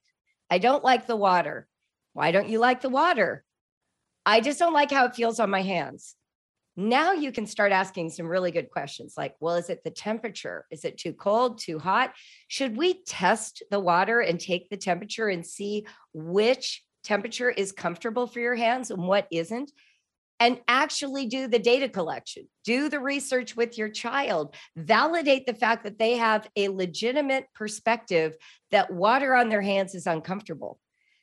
I 0.50 0.58
don't 0.58 0.84
like 0.84 1.06
the 1.06 1.16
water. 1.16 1.68
Why 2.12 2.32
don't 2.32 2.48
you 2.48 2.58
like 2.58 2.80
the 2.80 2.88
water? 2.88 3.44
I 4.26 4.40
just 4.40 4.58
don't 4.58 4.72
like 4.72 4.90
how 4.90 5.06
it 5.06 5.14
feels 5.14 5.38
on 5.38 5.50
my 5.50 5.62
hands. 5.62 6.16
Now 6.76 7.12
you 7.12 7.30
can 7.30 7.46
start 7.46 7.70
asking 7.70 8.10
some 8.10 8.26
really 8.26 8.50
good 8.50 8.70
questions 8.70 9.14
like, 9.16 9.34
well, 9.38 9.54
is 9.54 9.70
it 9.70 9.84
the 9.84 9.90
temperature? 9.90 10.66
Is 10.70 10.84
it 10.84 10.98
too 10.98 11.12
cold, 11.12 11.58
too 11.58 11.78
hot? 11.78 12.12
Should 12.48 12.76
we 12.76 13.02
test 13.04 13.62
the 13.70 13.78
water 13.78 14.20
and 14.20 14.40
take 14.40 14.68
the 14.68 14.76
temperature 14.76 15.28
and 15.28 15.46
see 15.46 15.86
which 16.12 16.82
temperature 17.04 17.50
is 17.50 17.70
comfortable 17.70 18.26
for 18.26 18.40
your 18.40 18.56
hands 18.56 18.90
and 18.90 19.06
what 19.06 19.28
isn't? 19.30 19.70
And 20.40 20.60
actually 20.66 21.26
do 21.26 21.46
the 21.46 21.60
data 21.60 21.88
collection, 21.88 22.48
do 22.64 22.88
the 22.88 22.98
research 22.98 23.56
with 23.56 23.78
your 23.78 23.88
child, 23.88 24.56
validate 24.76 25.46
the 25.46 25.54
fact 25.54 25.84
that 25.84 25.98
they 25.98 26.16
have 26.16 26.48
a 26.56 26.68
legitimate 26.68 27.46
perspective 27.54 28.34
that 28.72 28.92
water 28.92 29.36
on 29.36 29.48
their 29.48 29.62
hands 29.62 29.94
is 29.94 30.08
uncomfortable. 30.08 30.80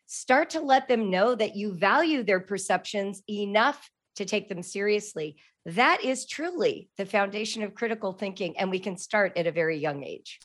Start 0.07 0.51
to 0.51 0.61
let 0.61 0.87
them 0.87 1.09
know 1.09 1.35
that 1.35 1.57
you 1.57 1.73
value 1.73 2.23
their 2.23 2.39
perceptions 2.39 3.21
enough 3.29 3.89
to 4.15 4.25
take 4.25 4.49
them 4.49 4.63
seriously. 4.63 5.37
That 5.65 6.03
is 6.03 6.25
truly 6.25 6.89
the 6.97 7.05
foundation 7.05 7.63
of 7.63 7.75
critical 7.75 8.13
thinking, 8.13 8.57
and 8.57 8.69
we 8.69 8.79
can 8.79 8.97
start 8.97 9.37
at 9.37 9.47
a 9.47 9.51
very 9.51 9.77
young 9.77 10.03
age 10.03 10.39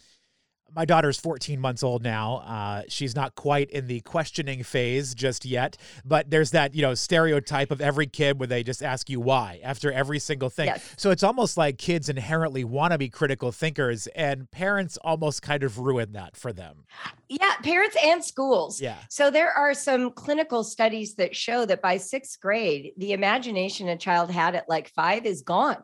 my 0.75 0.85
daughter's 0.85 1.19
14 1.19 1.61
months 1.61 1.83
old 1.83 2.03
now. 2.03 2.37
Uh, 2.39 2.83
she's 2.89 3.15
not 3.15 3.35
quite 3.35 3.71
in 3.71 3.87
the 3.87 4.01
questioning 4.01 4.63
phase 4.63 5.15
just 5.15 5.45
yet, 5.45 5.77
but 6.05 6.31
there's 6.31 6.51
that 6.51 6.75
you 6.75 6.83
know 6.83 6.95
stereotype 6.95 7.71
of 7.71 7.81
every 7.81 8.07
kid 8.07 8.39
where 8.39 8.47
they 8.47 8.63
just 8.63 8.83
ask 8.83 9.09
you 9.09 9.21
why 9.21 9.61
after 9.63 9.91
every 9.93 10.19
single 10.19 10.51
thing. 10.51 10.67
Yes. 10.67 10.95
So 10.97 11.11
it's 11.11 11.23
almost 11.23 11.57
like 11.57 11.79
kids 11.79 12.09
inherently 12.09 12.65
want 12.65 12.93
to 12.93 12.99
be 12.99 13.09
critical 13.09 13.53
thinkers, 13.53 14.07
and 14.09 14.51
parents 14.51 14.99
almost 15.03 15.43
kind 15.43 15.63
of 15.63 15.79
ruin 15.79 16.13
that 16.13 16.37
for 16.37 16.53
them. 16.53 16.85
Yeah, 17.29 17.55
parents 17.63 17.97
and 18.03 18.25
schools. 18.25 18.81
Yeah. 18.81 18.99
So 19.09 19.31
there 19.31 19.53
are 19.53 19.75
some 19.75 20.11
clinical 20.11 20.65
studies 20.65 21.15
that 21.17 21.35
show 21.35 21.65
that 21.67 21.81
by 21.81 21.97
sixth 21.97 22.41
grade, 22.41 22.93
the 22.97 23.13
imagination 23.13 23.89
a 23.89 23.97
child 23.97 24.31
had 24.31 24.55
at 24.55 24.69
like 24.69 24.89
five 24.91 25.27
is 25.27 25.43
gone. 25.43 25.83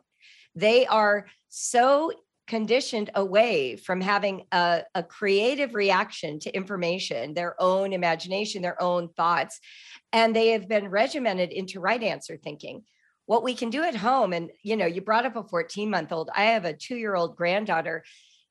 They 0.55 0.85
are 0.85 1.25
so 1.49 2.11
conditioned 2.47 3.09
away 3.15 3.75
from 3.75 4.01
having 4.01 4.43
a, 4.51 4.83
a, 4.95 5.03
creative 5.03 5.75
reaction 5.75 6.39
to 6.39 6.55
information, 6.55 7.33
their 7.33 7.55
own 7.61 7.93
imagination, 7.93 8.61
their 8.61 8.81
own 8.81 9.09
thoughts, 9.15 9.59
and 10.11 10.35
they 10.35 10.49
have 10.49 10.67
been 10.67 10.89
regimented 10.89 11.51
into 11.51 11.79
right 11.79 12.03
answer 12.03 12.37
thinking. 12.37 12.83
What 13.25 13.43
we 13.43 13.55
can 13.55 13.69
do 13.69 13.83
at 13.83 13.95
home, 13.95 14.33
and 14.33 14.49
you 14.61 14.75
know, 14.75 14.85
you 14.85 15.01
brought 15.01 15.25
up 15.25 15.37
a 15.37 15.43
14 15.43 15.89
month 15.89 16.11
old, 16.11 16.29
I 16.35 16.45
have 16.45 16.65
a 16.65 16.73
two 16.73 16.97
year 16.97 17.15
old 17.15 17.37
granddaughter. 17.37 18.03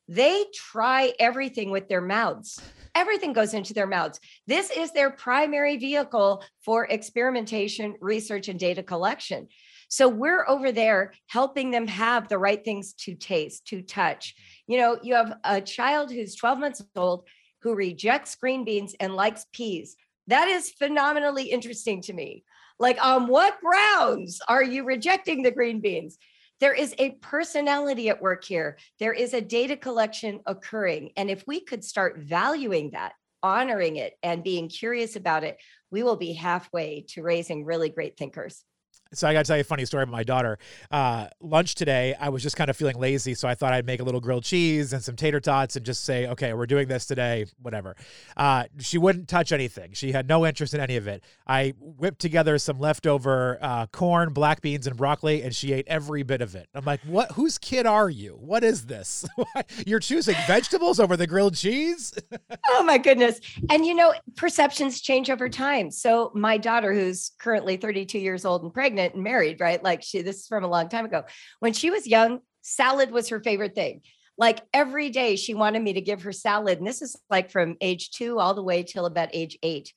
They 0.08 0.44
try 0.54 1.12
everything 1.18 1.70
with 1.70 1.88
their 1.88 2.00
mouths. 2.00 2.60
Everything 2.94 3.32
goes 3.32 3.54
into 3.54 3.72
their 3.72 3.86
mouths. 3.86 4.20
This 4.46 4.70
is 4.70 4.92
their 4.92 5.10
primary 5.10 5.76
vehicle 5.76 6.42
for 6.64 6.86
experimentation, 6.86 7.94
research, 8.00 8.48
and 8.48 8.58
data 8.58 8.82
collection. 8.82 9.48
So 9.92 10.08
we're 10.08 10.48
over 10.48 10.72
there 10.72 11.12
helping 11.26 11.70
them 11.70 11.86
have 11.86 12.26
the 12.26 12.38
right 12.38 12.64
things 12.64 12.94
to 13.00 13.14
taste, 13.14 13.66
to 13.66 13.82
touch. 13.82 14.34
You 14.66 14.78
know, 14.78 14.98
you 15.02 15.12
have 15.12 15.34
a 15.44 15.60
child 15.60 16.10
who's 16.10 16.34
12 16.34 16.58
months 16.58 16.82
old 16.96 17.28
who 17.60 17.74
rejects 17.74 18.34
green 18.34 18.64
beans 18.64 18.96
and 19.00 19.14
likes 19.14 19.44
peas. 19.52 19.96
That 20.28 20.48
is 20.48 20.70
phenomenally 20.70 21.44
interesting 21.44 22.00
to 22.02 22.14
me. 22.14 22.42
Like, 22.78 23.04
on 23.04 23.26
what 23.26 23.60
grounds 23.60 24.40
are 24.48 24.64
you 24.64 24.84
rejecting 24.84 25.42
the 25.42 25.50
green 25.50 25.82
beans? 25.82 26.16
There 26.58 26.72
is 26.72 26.94
a 26.96 27.10
personality 27.20 28.08
at 28.08 28.22
work 28.22 28.44
here. 28.44 28.78
There 28.98 29.12
is 29.12 29.34
a 29.34 29.42
data 29.42 29.76
collection 29.76 30.40
occurring. 30.46 31.10
And 31.18 31.28
if 31.28 31.44
we 31.46 31.60
could 31.60 31.84
start 31.84 32.16
valuing 32.16 32.92
that, 32.92 33.12
honoring 33.42 33.96
it, 33.96 34.14
and 34.22 34.42
being 34.42 34.70
curious 34.70 35.16
about 35.16 35.44
it, 35.44 35.58
we 35.90 36.02
will 36.02 36.16
be 36.16 36.32
halfway 36.32 37.04
to 37.10 37.22
raising 37.22 37.66
really 37.66 37.90
great 37.90 38.16
thinkers. 38.16 38.64
So 39.14 39.28
I 39.28 39.32
got 39.32 39.44
to 39.44 39.48
tell 39.48 39.56
you 39.56 39.60
a 39.60 39.64
funny 39.64 39.84
story 39.84 40.04
about 40.04 40.12
my 40.12 40.22
daughter. 40.22 40.58
Uh, 40.90 41.26
lunch 41.40 41.74
today, 41.74 42.14
I 42.18 42.30
was 42.30 42.42
just 42.42 42.56
kind 42.56 42.70
of 42.70 42.76
feeling 42.76 42.98
lazy, 42.98 43.34
so 43.34 43.46
I 43.46 43.54
thought 43.54 43.72
I'd 43.72 43.84
make 43.84 44.00
a 44.00 44.04
little 44.04 44.20
grilled 44.20 44.44
cheese 44.44 44.92
and 44.92 45.02
some 45.02 45.16
tater 45.16 45.40
tots 45.40 45.76
and 45.76 45.84
just 45.84 46.04
say, 46.04 46.26
"Okay, 46.28 46.54
we're 46.54 46.66
doing 46.66 46.88
this 46.88 47.06
today." 47.06 47.46
Whatever. 47.60 47.94
Uh, 48.36 48.64
she 48.78 48.96
wouldn't 48.98 49.28
touch 49.28 49.52
anything. 49.52 49.92
She 49.92 50.12
had 50.12 50.28
no 50.28 50.46
interest 50.46 50.72
in 50.72 50.80
any 50.80 50.96
of 50.96 51.06
it. 51.06 51.22
I 51.46 51.74
whipped 51.78 52.20
together 52.20 52.56
some 52.58 52.78
leftover 52.78 53.58
uh, 53.60 53.86
corn, 53.86 54.32
black 54.32 54.62
beans, 54.62 54.86
and 54.86 54.96
broccoli, 54.96 55.42
and 55.42 55.54
she 55.54 55.72
ate 55.72 55.86
every 55.88 56.22
bit 56.22 56.40
of 56.40 56.54
it. 56.54 56.68
I'm 56.74 56.84
like, 56.84 57.00
"What? 57.02 57.32
Whose 57.32 57.58
kid 57.58 57.84
are 57.86 58.08
you? 58.08 58.38
What 58.40 58.64
is 58.64 58.86
this? 58.86 59.26
You're 59.86 60.00
choosing 60.00 60.36
vegetables 60.46 60.98
over 60.98 61.16
the 61.16 61.26
grilled 61.26 61.54
cheese?" 61.54 62.14
oh 62.70 62.82
my 62.82 62.96
goodness! 62.96 63.40
And 63.68 63.84
you 63.84 63.94
know, 63.94 64.14
perceptions 64.36 65.02
change 65.02 65.28
over 65.28 65.50
time. 65.50 65.90
So 65.90 66.30
my 66.34 66.56
daughter, 66.56 66.94
who's 66.94 67.32
currently 67.38 67.76
32 67.76 68.18
years 68.18 68.46
old 68.46 68.62
and 68.62 68.72
pregnant 68.72 69.01
pregnant 69.02 69.14
and 69.14 69.24
married, 69.24 69.60
right? 69.60 69.82
Like 69.82 70.02
she, 70.02 70.22
this 70.22 70.40
is 70.40 70.46
from 70.46 70.64
a 70.64 70.68
long 70.68 70.88
time 70.88 71.04
ago. 71.04 71.24
When 71.60 71.72
she 71.72 71.90
was 71.90 72.06
young, 72.06 72.40
salad 72.62 73.10
was 73.10 73.28
her 73.28 73.40
favorite 73.40 73.74
thing. 73.74 74.02
Like 74.38 74.60
every 74.72 75.10
day 75.10 75.36
she 75.36 75.54
wanted 75.54 75.82
me 75.82 75.94
to 75.94 76.00
give 76.00 76.22
her 76.22 76.32
salad. 76.32 76.78
And 76.78 76.86
this 76.86 77.02
is 77.02 77.16
like 77.30 77.50
from 77.50 77.76
age 77.80 78.10
two 78.10 78.38
all 78.38 78.54
the 78.54 78.62
way 78.62 78.82
till 78.82 79.06
about 79.06 79.28
age 79.32 79.58
eight. 79.62 79.92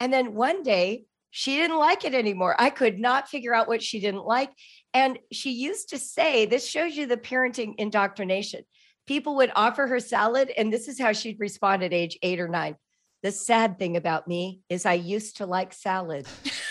And 0.00 0.12
then 0.12 0.34
one 0.34 0.62
day 0.62 1.04
she 1.30 1.56
didn't 1.56 1.78
like 1.78 2.04
it 2.04 2.14
anymore. 2.14 2.56
I 2.58 2.70
could 2.70 2.98
not 2.98 3.28
figure 3.28 3.54
out 3.54 3.68
what 3.68 3.82
she 3.82 4.00
didn't 4.00 4.24
like. 4.24 4.50
And 4.94 5.18
she 5.30 5.50
used 5.50 5.90
to 5.90 5.98
say, 5.98 6.46
this 6.46 6.66
shows 6.66 6.96
you 6.96 7.06
the 7.06 7.18
parenting 7.18 7.74
indoctrination. 7.76 8.62
People 9.06 9.36
would 9.36 9.52
offer 9.54 9.86
her 9.86 10.00
salad, 10.00 10.50
and 10.56 10.72
this 10.72 10.88
is 10.88 10.98
how 10.98 11.12
she'd 11.12 11.38
respond 11.38 11.84
at 11.84 11.92
age 11.92 12.18
eight 12.22 12.40
or 12.40 12.48
nine. 12.48 12.76
The 13.22 13.30
sad 13.30 13.78
thing 13.78 13.96
about 13.96 14.26
me 14.26 14.60
is 14.68 14.86
I 14.86 14.94
used 14.94 15.36
to 15.36 15.46
like 15.46 15.72
salad. 15.72 16.26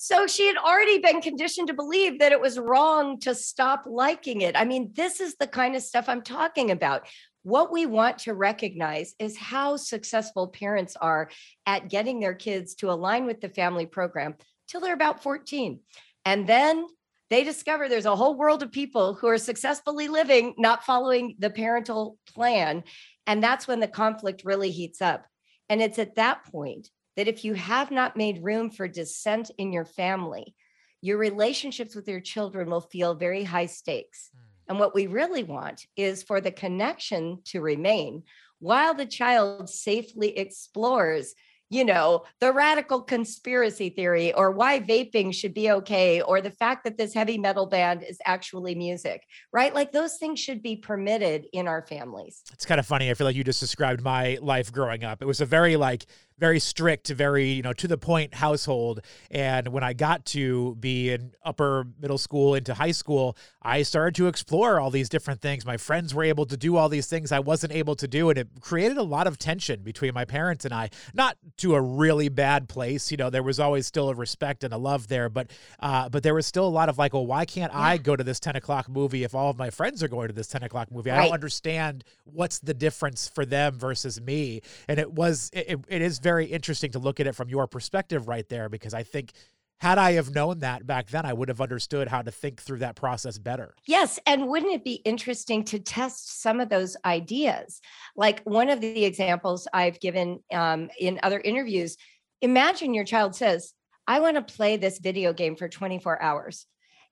So 0.00 0.28
she 0.28 0.46
had 0.46 0.56
already 0.56 1.00
been 1.00 1.20
conditioned 1.20 1.66
to 1.66 1.74
believe 1.74 2.20
that 2.20 2.30
it 2.30 2.40
was 2.40 2.56
wrong 2.56 3.18
to 3.20 3.34
stop 3.34 3.82
liking 3.84 4.42
it. 4.42 4.56
I 4.56 4.64
mean, 4.64 4.92
this 4.94 5.18
is 5.18 5.34
the 5.34 5.48
kind 5.48 5.74
of 5.74 5.82
stuff 5.82 6.08
I'm 6.08 6.22
talking 6.22 6.70
about. 6.70 7.08
What 7.42 7.72
we 7.72 7.84
want 7.84 8.18
to 8.18 8.32
recognize 8.32 9.16
is 9.18 9.36
how 9.36 9.74
successful 9.74 10.46
parents 10.46 10.94
are 10.94 11.30
at 11.66 11.88
getting 11.88 12.20
their 12.20 12.34
kids 12.34 12.76
to 12.76 12.92
align 12.92 13.26
with 13.26 13.40
the 13.40 13.48
family 13.48 13.86
program 13.86 14.36
till 14.68 14.80
they're 14.80 14.94
about 14.94 15.20
14. 15.20 15.80
And 16.24 16.46
then 16.48 16.86
they 17.28 17.42
discover 17.42 17.88
there's 17.88 18.06
a 18.06 18.14
whole 18.14 18.36
world 18.36 18.62
of 18.62 18.70
people 18.70 19.14
who 19.14 19.26
are 19.26 19.36
successfully 19.36 20.06
living, 20.06 20.54
not 20.58 20.84
following 20.84 21.34
the 21.40 21.50
parental 21.50 22.18
plan. 22.32 22.84
And 23.26 23.42
that's 23.42 23.66
when 23.66 23.80
the 23.80 23.88
conflict 23.88 24.42
really 24.44 24.70
heats 24.70 25.02
up. 25.02 25.26
And 25.68 25.82
it's 25.82 25.98
at 25.98 26.14
that 26.14 26.44
point 26.44 26.88
that 27.18 27.26
if 27.26 27.44
you 27.44 27.52
have 27.54 27.90
not 27.90 28.16
made 28.16 28.44
room 28.44 28.70
for 28.70 28.86
dissent 28.86 29.50
in 29.58 29.72
your 29.72 29.84
family, 29.84 30.54
your 31.00 31.18
relationships 31.18 31.96
with 31.96 32.06
your 32.06 32.20
children 32.20 32.70
will 32.70 32.80
feel 32.80 33.12
very 33.16 33.42
high 33.42 33.66
stakes. 33.66 34.30
Mm. 34.36 34.40
And 34.68 34.78
what 34.78 34.94
we 34.94 35.08
really 35.08 35.42
want 35.42 35.84
is 35.96 36.22
for 36.22 36.40
the 36.40 36.52
connection 36.52 37.40
to 37.46 37.60
remain 37.60 38.22
while 38.60 38.94
the 38.94 39.04
child 39.04 39.68
safely 39.68 40.38
explores 40.38 41.34
you 41.70 41.84
know, 41.84 42.24
the 42.40 42.52
radical 42.52 43.02
conspiracy 43.02 43.90
theory 43.90 44.32
or 44.32 44.50
why 44.50 44.80
vaping 44.80 45.34
should 45.34 45.52
be 45.52 45.70
okay 45.70 46.22
or 46.22 46.40
the 46.40 46.50
fact 46.50 46.84
that 46.84 46.96
this 46.96 47.12
heavy 47.12 47.36
metal 47.36 47.66
band 47.66 48.02
is 48.02 48.18
actually 48.24 48.74
music, 48.74 49.26
right? 49.52 49.74
Like 49.74 49.92
those 49.92 50.16
things 50.16 50.40
should 50.40 50.62
be 50.62 50.76
permitted 50.76 51.46
in 51.52 51.68
our 51.68 51.82
families. 51.82 52.42
It's 52.52 52.64
kind 52.64 52.78
of 52.80 52.86
funny. 52.86 53.10
I 53.10 53.14
feel 53.14 53.26
like 53.26 53.36
you 53.36 53.44
just 53.44 53.60
described 53.60 54.02
my 54.02 54.38
life 54.40 54.72
growing 54.72 55.04
up. 55.04 55.20
It 55.20 55.26
was 55.26 55.42
a 55.42 55.46
very 55.46 55.76
like 55.76 56.06
very 56.38 56.60
strict, 56.60 57.08
very, 57.08 57.48
you 57.50 57.62
know, 57.62 57.72
to 57.72 57.88
the 57.88 57.98
point 57.98 58.34
household. 58.34 59.00
And 59.30 59.68
when 59.68 59.82
I 59.82 59.92
got 59.92 60.24
to 60.26 60.76
be 60.76 61.10
in 61.10 61.32
upper 61.44 61.86
middle 62.00 62.18
school 62.18 62.54
into 62.54 62.74
high 62.74 62.92
school, 62.92 63.36
I 63.60 63.82
started 63.82 64.14
to 64.16 64.28
explore 64.28 64.80
all 64.80 64.90
these 64.90 65.08
different 65.08 65.42
things. 65.42 65.66
My 65.66 65.76
friends 65.76 66.14
were 66.14 66.24
able 66.24 66.46
to 66.46 66.56
do 66.56 66.76
all 66.76 66.88
these 66.88 67.06
things 67.06 67.32
I 67.32 67.40
wasn't 67.40 67.72
able 67.72 67.96
to 67.96 68.08
do. 68.08 68.30
And 68.30 68.38
it 68.38 68.48
created 68.60 68.96
a 68.96 69.02
lot 69.02 69.26
of 69.26 69.38
tension 69.38 69.82
between 69.82 70.14
my 70.14 70.24
parents 70.24 70.64
and 70.64 70.72
I, 70.72 70.90
not 71.12 71.36
to 71.58 71.74
a 71.74 71.80
really 71.80 72.28
bad 72.28 72.68
place. 72.68 73.10
You 73.10 73.16
know, 73.16 73.30
there 73.30 73.42
was 73.42 73.58
always 73.58 73.86
still 73.86 74.08
a 74.08 74.14
respect 74.14 74.64
and 74.64 74.72
a 74.72 74.78
love 74.78 75.08
there, 75.08 75.28
but, 75.28 75.50
uh, 75.80 76.08
but 76.08 76.22
there 76.22 76.34
was 76.34 76.46
still 76.46 76.66
a 76.66 76.70
lot 76.70 76.88
of 76.88 76.98
like, 76.98 77.12
well, 77.12 77.26
why 77.26 77.44
can't 77.44 77.72
yeah. 77.72 77.80
I 77.80 77.96
go 77.98 78.14
to 78.14 78.24
this 78.24 78.40
10 78.40 78.56
o'clock 78.56 78.88
movie 78.88 79.24
if 79.24 79.34
all 79.34 79.50
of 79.50 79.58
my 79.58 79.70
friends 79.70 80.02
are 80.02 80.08
going 80.08 80.28
to 80.28 80.34
this 80.34 80.48
10 80.48 80.62
o'clock 80.62 80.90
movie? 80.92 81.10
Right. 81.10 81.18
I 81.18 81.24
don't 81.24 81.34
understand 81.34 82.04
what's 82.24 82.60
the 82.60 82.74
difference 82.74 83.28
for 83.28 83.44
them 83.44 83.78
versus 83.78 84.20
me. 84.20 84.62
And 84.86 84.98
it 84.98 85.12
was, 85.12 85.50
it, 85.52 85.80
it 85.88 86.02
is 86.02 86.18
very 86.18 86.27
interesting 86.46 86.90
to 86.92 86.98
look 86.98 87.20
at 87.20 87.26
it 87.26 87.34
from 87.34 87.48
your 87.48 87.66
perspective 87.66 88.28
right 88.28 88.48
there 88.48 88.68
because 88.68 88.94
I 88.94 89.02
think 89.02 89.32
had 89.80 89.98
I 89.98 90.12
have 90.12 90.34
known 90.34 90.58
that 90.58 90.86
back 90.86 91.08
then, 91.08 91.24
I 91.24 91.32
would 91.32 91.48
have 91.48 91.60
understood 91.60 92.08
how 92.08 92.22
to 92.22 92.32
think 92.32 92.60
through 92.60 92.78
that 92.78 92.96
process 92.96 93.38
better. 93.38 93.74
Yes. 93.86 94.18
And 94.26 94.48
wouldn't 94.48 94.74
it 94.74 94.84
be 94.84 94.94
interesting 95.04 95.64
to 95.66 95.78
test 95.78 96.42
some 96.42 96.58
of 96.58 96.68
those 96.68 96.96
ideas? 97.04 97.80
Like 98.16 98.42
one 98.42 98.70
of 98.70 98.80
the 98.80 99.04
examples 99.04 99.68
I've 99.72 100.00
given 100.00 100.40
um, 100.52 100.90
in 100.98 101.20
other 101.22 101.40
interviews 101.40 101.96
imagine 102.40 102.94
your 102.94 103.04
child 103.04 103.34
says, 103.34 103.72
I 104.06 104.20
want 104.20 104.36
to 104.36 104.54
play 104.54 104.76
this 104.76 105.00
video 105.00 105.32
game 105.32 105.56
for 105.56 105.68
24 105.68 106.22
hours 106.22 106.66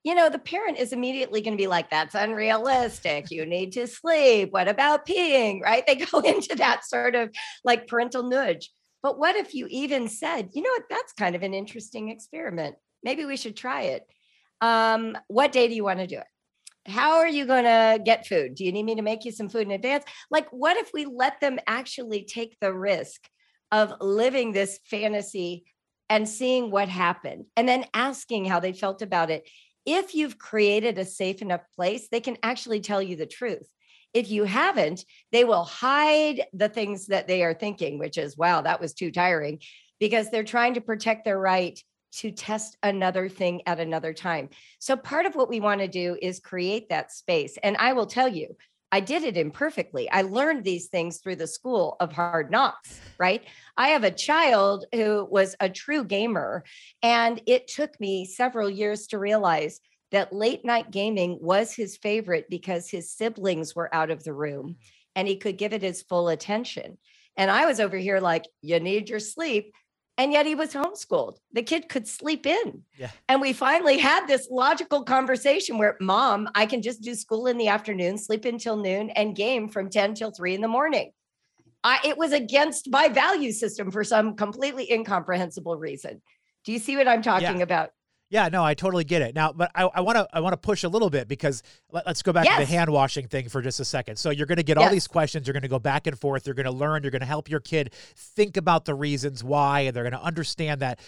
you 0.07 0.15
know, 0.15 0.29
the 0.29 0.39
parent 0.39 0.77
is 0.77 0.93
immediately 0.93 1.41
going 1.41 1.57
to 1.57 1.61
be 1.61 1.67
like, 1.67 1.89
that's 1.89 2.15
unrealistic. 2.15 3.29
You 3.29 3.45
need 3.45 3.73
to 3.73 3.87
sleep. 3.87 4.53
What 4.53 4.69
about 4.69 5.05
peeing? 5.05 5.61
Right? 5.61 5.85
They 5.85 5.95
go 5.95 6.19
into 6.25 6.55
that 6.55 6.85
sort 6.85 7.13
of 7.13 7.29
like 7.65 7.87
parental 7.87 8.23
nudge. 8.23 8.69
But 9.03 9.19
what 9.19 9.35
if 9.35 9.53
you 9.53 9.67
even 9.69 10.07
said, 10.07 10.49
you 10.53 10.61
know 10.61 10.69
what, 10.69 10.89
that's 10.89 11.13
kind 11.13 11.35
of 11.35 11.43
an 11.43 11.53
interesting 11.53 12.09
experiment. 12.09 12.75
Maybe 13.03 13.25
we 13.25 13.37
should 13.37 13.55
try 13.55 13.83
it. 13.83 14.03
Um, 14.61 15.17
what 15.27 15.51
day 15.51 15.67
do 15.67 15.75
you 15.75 15.83
want 15.83 15.99
to 15.99 16.07
do 16.07 16.17
it? 16.17 16.91
How 16.91 17.17
are 17.17 17.27
you 17.27 17.45
going 17.45 17.65
to 17.65 18.01
get 18.03 18.27
food? 18.27 18.55
Do 18.55 18.63
you 18.63 18.71
need 18.71 18.83
me 18.83 18.95
to 18.95 19.01
make 19.01 19.25
you 19.25 19.31
some 19.31 19.49
food 19.49 19.63
in 19.63 19.71
advance? 19.71 20.05
Like, 20.31 20.47
what 20.51 20.77
if 20.77 20.91
we 20.93 21.05
let 21.05 21.39
them 21.41 21.59
actually 21.67 22.23
take 22.23 22.57
the 22.59 22.73
risk 22.73 23.27
of 23.71 23.93
living 23.99 24.51
this 24.53 24.79
fantasy 24.85 25.65
and 26.09 26.27
seeing 26.27 26.71
what 26.71 26.87
happened 26.87 27.45
and 27.57 27.67
then 27.67 27.85
asking 27.93 28.45
how 28.45 28.61
they 28.61 28.71
felt 28.71 29.01
about 29.01 29.29
it? 29.29 29.47
if 29.87 30.13
you've 30.13 30.37
created 30.37 30.97
a 30.97 31.05
safe 31.05 31.41
enough 31.41 31.61
place, 31.73 32.09
they 32.09 32.19
can 32.19 32.37
actually 32.43 32.81
tell 32.81 33.01
you 33.01 33.15
the 33.15 33.25
truth. 33.25 33.65
If 34.17 34.31
you 34.31 34.45
haven't, 34.45 35.05
they 35.31 35.43
will 35.43 35.63
hide 35.63 36.47
the 36.51 36.69
things 36.69 37.05
that 37.05 37.27
they 37.27 37.43
are 37.43 37.53
thinking, 37.53 37.99
which 37.99 38.17
is, 38.17 38.35
wow, 38.35 38.61
that 38.61 38.81
was 38.81 38.95
too 38.95 39.11
tiring, 39.11 39.59
because 39.99 40.31
they're 40.31 40.43
trying 40.43 40.73
to 40.73 40.81
protect 40.81 41.23
their 41.23 41.37
right 41.37 41.79
to 42.13 42.31
test 42.31 42.77
another 42.81 43.29
thing 43.29 43.61
at 43.67 43.79
another 43.79 44.13
time. 44.13 44.49
So, 44.79 44.97
part 44.97 45.27
of 45.27 45.35
what 45.35 45.49
we 45.49 45.59
want 45.59 45.81
to 45.81 45.87
do 45.87 46.17
is 46.19 46.39
create 46.39 46.89
that 46.89 47.11
space. 47.11 47.59
And 47.61 47.77
I 47.77 47.93
will 47.93 48.07
tell 48.07 48.27
you, 48.27 48.57
I 48.91 49.01
did 49.01 49.21
it 49.21 49.37
imperfectly. 49.37 50.09
I 50.09 50.23
learned 50.23 50.63
these 50.63 50.87
things 50.87 51.19
through 51.19 51.35
the 51.35 51.45
school 51.45 51.95
of 51.99 52.11
hard 52.11 52.49
knocks, 52.49 52.99
right? 53.19 53.43
I 53.77 53.89
have 53.89 54.03
a 54.03 54.09
child 54.09 54.85
who 54.95 55.27
was 55.29 55.55
a 55.59 55.69
true 55.69 56.03
gamer, 56.03 56.63
and 57.03 57.39
it 57.45 57.67
took 57.67 57.99
me 57.99 58.25
several 58.25 58.67
years 58.67 59.05
to 59.07 59.19
realize 59.19 59.79
that 60.11 60.33
late 60.33 60.63
night 60.63 60.91
gaming 60.91 61.37
was 61.41 61.73
his 61.73 61.97
favorite 61.97 62.49
because 62.49 62.89
his 62.89 63.11
siblings 63.11 63.75
were 63.75 63.93
out 63.93 64.11
of 64.11 64.23
the 64.23 64.33
room 64.33 64.69
mm. 64.69 64.75
and 65.15 65.27
he 65.27 65.37
could 65.37 65.57
give 65.57 65.73
it 65.73 65.81
his 65.81 66.01
full 66.03 66.29
attention. 66.29 66.97
And 67.35 67.51
I 67.51 67.65
was 67.65 67.79
over 67.79 67.97
here 67.97 68.19
like, 68.19 68.45
you 68.61 68.79
need 68.79 69.09
your 69.09 69.19
sleep 69.19 69.73
and 70.17 70.31
yet 70.31 70.47
he 70.47 70.55
was 70.55 70.73
homeschooled. 70.73 71.37
The 71.53 71.61
kid 71.61 71.89
could 71.89 72.07
sleep 72.07 72.47
in. 72.47 72.81
Yeah. 72.97 73.11
And 73.29 73.39
we 73.39 73.53
finally 73.53 73.99
had 73.99 74.25
this 74.25 74.47
logical 74.49 75.03
conversation 75.03 75.77
where, 75.77 75.95
mom, 76.01 76.49
I 76.55 76.65
can 76.65 76.81
just 76.81 77.01
do 77.01 77.13
school 77.13 77.45
in 77.45 77.57
the 77.57 77.67
afternoon, 77.67 78.17
sleep 78.17 78.45
until 78.45 78.77
noon, 78.77 79.11
and 79.11 79.35
game 79.35 79.69
from 79.69 79.91
10 79.91 80.15
till 80.15 80.31
3 80.31 80.55
in 80.55 80.61
the 80.61 80.67
morning. 80.67 81.11
I, 81.83 81.99
it 82.03 82.17
was 82.17 82.33
against 82.33 82.89
my 82.89 83.09
value 83.09 83.51
system 83.51 83.91
for 83.91 84.03
some 84.03 84.35
completely 84.35 84.91
incomprehensible 84.91 85.77
reason. 85.77 86.21
Do 86.65 86.71
you 86.71 86.79
see 86.79 86.97
what 86.97 87.07
I'm 87.07 87.21
talking 87.21 87.57
yeah. 87.57 87.63
about? 87.63 87.91
Yeah, 88.29 88.49
no, 88.49 88.63
I 88.63 88.73
totally 88.73 89.05
get 89.05 89.21
it. 89.21 89.35
Now, 89.35 89.53
but 89.53 89.71
I 89.73 90.01
want 90.01 90.17
to 90.17 90.27
I 90.33 90.41
want 90.41 90.53
to 90.53 90.57
push 90.57 90.83
a 90.83 90.89
little 90.89 91.09
bit 91.09 91.29
because 91.29 91.63
let, 91.91 92.05
us 92.07 92.21
go 92.21 92.33
back 92.33 92.45
yes. 92.45 92.59
to 92.59 92.65
the 92.65 92.71
hand 92.71 92.89
washing 92.89 93.27
thing 93.27 93.47
for 93.47 93.61
just 93.61 93.79
a 93.79 93.85
second. 93.85 94.17
So 94.17 94.31
you're 94.31 94.47
going 94.47 94.57
to 94.57 94.63
get 94.63 94.77
yes. 94.77 94.85
all 94.85 94.91
these 94.91 95.07
questions, 95.07 95.47
you're 95.47 95.53
going 95.53 95.61
to 95.61 95.69
go 95.69 95.79
back 95.79 96.07
and 96.07 96.19
forth, 96.19 96.45
you're 96.45 96.55
going 96.55 96.65
to 96.65 96.71
learn, 96.71 97.03
you're 97.03 97.11
going 97.11 97.21
to 97.21 97.25
help 97.25 97.49
your 97.49 97.61
kid 97.61 97.93
think 98.15 98.57
about 98.57 98.83
the 98.83 98.93
reasons 98.95 99.43
why, 99.43 99.81
and 99.81 99.95
they're 99.95 100.03
going 100.03 100.11
to 100.11 100.21
understand 100.21 100.81
that. 100.81 100.99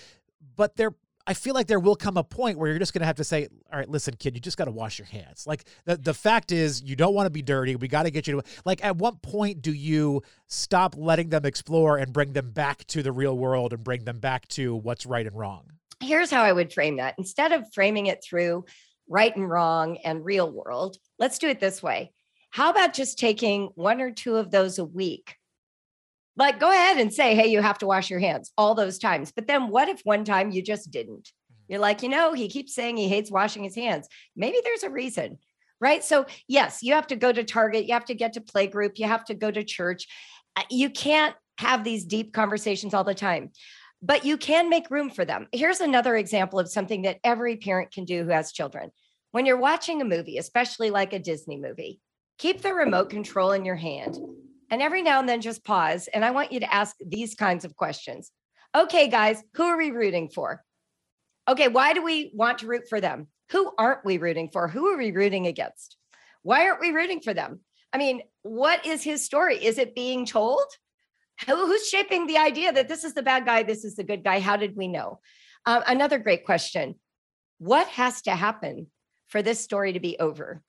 But 0.56 0.78
they're 0.78 0.96
I 1.28 1.36
feel 1.36 1.54
like 1.54 1.68
there 1.68 1.80
will 1.80 1.96
come 1.96 2.18
a 2.18 2.24
point 2.24 2.58
where 2.58 2.70
you're 2.70 2.80
just 2.80 2.92
going 2.92 3.02
to 3.02 3.06
have 3.06 3.18
to 3.18 3.24
say, 3.24 3.50
all 3.72 3.78
right, 3.78 3.88
listen, 3.88 4.16
kid, 4.16 4.34
you 4.34 4.42
just 4.42 4.58
got 4.58 4.66
to 4.66 4.72
wash 4.72 4.98
your 4.98 5.06
hands. 5.06 5.46
Like 5.46 5.66
the, 5.86 5.96
the 5.96 6.14
fact 6.14 6.52
is, 6.52 6.82
you 6.82 6.96
don't 6.96 7.14
want 7.14 7.28
to 7.28 7.30
be 7.30 7.44
dirty. 7.44 7.76
We 7.76 7.88
got 7.88 8.04
to 8.04 8.12
get 8.12 8.26
you 8.26 8.42
to, 8.42 8.48
like, 8.66 8.84
at 8.84 8.96
what 8.96 9.22
point 9.22 9.62
do 9.62 9.72
you 9.72 10.24
stop 10.48 10.96
letting 10.98 11.30
them 11.30 11.46
explore 11.46 11.98
and 11.98 12.12
bring 12.12 12.34
them 12.34 12.50
back 12.50 12.84
to 12.88 13.04
the 13.04 13.12
real 13.12 13.38
world 13.38 13.74
and 13.74 13.84
bring 13.84 14.06
them 14.06 14.18
back 14.20 14.48
to 14.50 14.76
what's 14.76 15.06
right 15.06 15.28
and 15.28 15.38
wrong? 15.38 15.74
Here's 16.01 16.32
how 16.32 16.44
I 16.44 16.53
would 16.53 16.74
frame 16.74 16.98
that. 16.98 17.15
Instead 17.18 17.51
of 17.51 17.74
framing 17.74 18.08
it 18.08 18.24
through 18.24 18.65
right 19.08 19.36
and 19.36 19.50
wrong 19.50 19.98
and 19.98 20.24
real 20.24 20.50
world, 20.51 20.98
let's 21.18 21.39
do 21.39 21.50
it 21.50 21.60
this 21.60 21.84
way. 21.84 22.12
How 22.51 22.70
about 22.70 22.94
just 22.94 23.20
taking 23.20 23.70
one 23.75 24.01
or 24.01 24.12
two 24.12 24.38
of 24.38 24.50
those 24.50 24.79
a 24.79 24.86
week 24.86 25.36
like, 26.39 26.58
go 26.58 26.72
ahead 26.72 26.98
and 26.98 27.13
say, 27.13 27.36
hey, 27.36 27.48
you 27.48 27.62
have 27.62 27.79
to 27.79 27.86
wash 27.86 28.10
your 28.10 28.22
hands 28.22 28.53
all 28.58 28.74
those 28.74 28.98
times. 28.98 29.34
But 29.34 29.46
then 29.46 29.68
what 29.68 29.89
if 29.89 30.00
one 30.06 30.24
time 30.24 30.51
you 30.51 30.62
just 30.62 30.89
didn't? 30.89 31.25
Mm-hmm. 31.25 31.63
You're 31.68 31.82
like, 31.82 32.01
you 32.01 32.08
know, 32.08 32.34
he 32.34 32.48
keeps 32.48 32.74
saying 32.74 32.96
he 32.96 33.10
hates 33.10 33.29
washing 33.29 33.65
his 33.65 33.75
hands. 33.75 34.08
Maybe 34.38 34.58
there's 34.63 34.84
a 34.84 34.89
reason, 34.89 35.38
right? 35.82 36.01
So, 36.01 36.27
yes, 36.48 36.82
you 36.82 36.94
have 36.94 37.08
to 37.08 37.18
go 37.18 37.34
to 37.34 37.44
Target, 37.44 37.88
you 37.88 37.94
have 37.94 38.06
to 38.06 38.15
get 38.15 38.34
to 38.34 38.41
play 38.41 38.68
group, 38.68 38.94
you 38.96 39.06
have 39.06 39.25
to 39.25 39.34
go 39.34 39.51
to 39.51 39.65
church. 39.65 40.08
Uh, 40.56 40.63
you 40.70 40.89
can't 40.89 41.36
have 41.58 41.84
these 41.84 42.06
deep 42.06 42.32
conversations 42.32 42.94
all 42.94 43.03
the 43.03 43.13
time, 43.13 43.51
but 44.01 44.25
you 44.25 44.38
can 44.38 44.70
make 44.70 44.91
room 44.91 45.10
for 45.10 45.25
them. 45.25 45.48
Here's 45.51 45.82
another 45.82 46.15
example 46.15 46.60
of 46.60 46.70
something 46.70 47.03
that 47.03 47.20
every 47.24 47.58
parent 47.58 47.91
can 47.91 48.06
do 48.06 48.24
who 48.24 48.29
has 48.29 48.51
children. 48.51 48.91
When 49.32 49.46
you're 49.46 49.58
watching 49.58 50.01
a 50.01 50.06
movie, 50.06 50.38
especially 50.38 50.89
like 50.89 51.13
a 51.13 51.20
Disney 51.20 51.58
movie, 51.58 52.00
keep 52.38 52.62
the 52.62 52.74
remote 52.74 53.10
control 53.10 53.51
in 53.51 53.65
your 53.65 53.75
hand 53.75 54.18
and 54.72 54.82
every 54.82 55.01
now 55.01 55.20
and 55.20 55.27
then 55.27 55.41
just 55.41 55.63
pause. 55.63 56.08
And 56.13 56.24
I 56.24 56.32
want 56.32 56.51
you 56.51 56.62
to 56.62 56.74
ask 56.74 56.96
these 57.06 57.36
kinds 57.36 57.65
of 57.65 57.75
questions. 57.75 58.32
Okay, 58.75 59.08
guys, 59.08 59.44
who 59.56 59.63
are 59.63 59.77
we 59.77 59.91
rooting 59.91 60.29
for? 60.29 60.63
Okay, 61.48 61.68
why 61.68 61.94
do 61.94 62.03
we 62.03 62.32
want 62.34 62.60
to 62.60 62.68
root 62.68 62.84
for 62.88 63.01
them? 63.01 63.27
Who 63.51 63.72
aren't 63.77 64.06
we 64.06 64.18
rooting 64.18 64.50
for? 64.53 64.68
Who 64.68 64.88
are 64.88 64.98
we 64.98 65.12
rooting 65.12 65.48
against? 65.48 65.98
Why 66.44 66.68
aren't 66.68 66.82
we 66.82 66.91
rooting 66.91 67.22
for 67.22 67.34
them? 67.34 67.62
I 67.91 67.98
mean, 67.98 68.22
what 68.44 68.86
is 68.86 69.03
his 69.03 69.25
story? 69.25 69.63
Is 69.63 69.79
it 69.79 69.96
being 69.96 70.25
told? 70.25 70.65
Who, 71.46 71.55
who's 71.55 71.88
shaping 71.88 72.27
the 72.27 72.38
idea 72.38 72.72
that 72.72 72.88
this 72.88 73.03
is 73.03 73.13
the 73.13 73.24
bad 73.24 73.46
guy, 73.46 73.63
this 73.63 73.86
is 73.86 73.96
the 73.96 74.03
good 74.03 74.24
guy? 74.24 74.39
How 74.39 74.58
did 74.58 74.75
we 74.75 74.88
know? 74.88 75.19
Uh, 75.65 75.81
another 75.88 76.19
great 76.19 76.46
question 76.46 76.96
What 77.60 77.88
has 77.88 78.22
to 78.24 78.31
happen 78.31 78.88
for 79.27 79.41
this 79.41 79.60
story 79.60 79.93
to 79.93 80.00
be 80.00 80.17
over? 80.19 80.62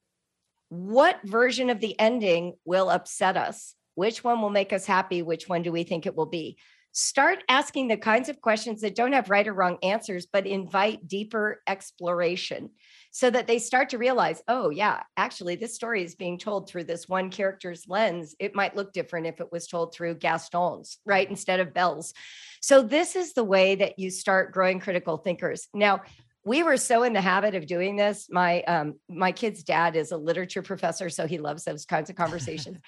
What 0.69 1.19
version 1.25 1.71
of 1.71 1.81
the 1.81 1.99
ending 1.99 2.55
will 2.65 2.91
upset 2.91 3.37
us? 3.37 3.75
Which 3.95 4.23
one 4.23 4.41
will 4.41 4.51
make 4.51 4.73
us 4.73 4.87
happy? 4.87 5.23
Which 5.23 5.49
one 5.49 5.63
do 5.63 5.73
we 5.73 5.83
think 5.83 6.07
it 6.07 6.17
will 6.17 6.27
be? 6.27 6.59
Start 6.93 7.45
asking 7.49 7.89
the 7.89 7.97
kinds 7.97 8.29
of 8.29 8.41
questions 8.41 8.81
that 8.81 8.97
don't 8.97 9.13
have 9.13 9.31
right 9.31 9.47
or 9.47 9.55
wrong 9.55 9.79
answers, 9.83 10.27
but 10.27 10.47
invite 10.47 11.07
deeper 11.07 11.63
exploration 11.69 12.71
so 13.13 13.31
that 13.31 13.47
they 13.47 13.59
start 13.59 13.91
to 13.91 13.99
realize, 13.99 14.43
oh, 14.49 14.71
yeah, 14.71 15.03
actually, 15.17 15.57
this 15.57 15.75
story 15.75 16.03
is 16.03 16.15
being 16.15 16.39
told 16.39 16.69
through 16.69 16.85
this 16.85 17.09
one 17.09 17.31
character's 17.31 17.87
lens. 17.89 18.35
It 18.39 18.55
might 18.55 18.77
look 18.77 18.93
different 18.93 19.27
if 19.27 19.41
it 19.41 19.53
was 19.53 19.67
told 19.67 19.95
through 19.95 20.17
Gaston's, 20.17 20.99
right, 21.05 21.29
instead 21.29 21.61
of 21.61 21.75
Belle's. 21.75 22.13
So, 22.61 22.83
this 22.83 23.17
is 23.17 23.35
the 23.35 23.45
way 23.45 23.77
that 23.77 23.99
you 23.99 24.11
start 24.11 24.53
growing 24.53 24.81
critical 24.81 25.17
thinkers. 25.17 25.69
Now, 25.73 26.03
we 26.45 26.63
were 26.63 26.77
so 26.77 27.03
in 27.03 27.13
the 27.13 27.21
habit 27.21 27.55
of 27.55 27.67
doing 27.67 27.97
this. 27.97 28.29
My 28.31 28.63
um, 28.63 28.95
my 29.09 29.33
kid's 29.33 29.63
dad 29.63 29.97
is 29.97 30.13
a 30.13 30.17
literature 30.17 30.63
professor, 30.63 31.11
so 31.11 31.27
he 31.27 31.39
loves 31.39 31.65
those 31.65 31.85
kinds 31.85 32.11
of 32.11 32.17
conversations. 32.25 32.79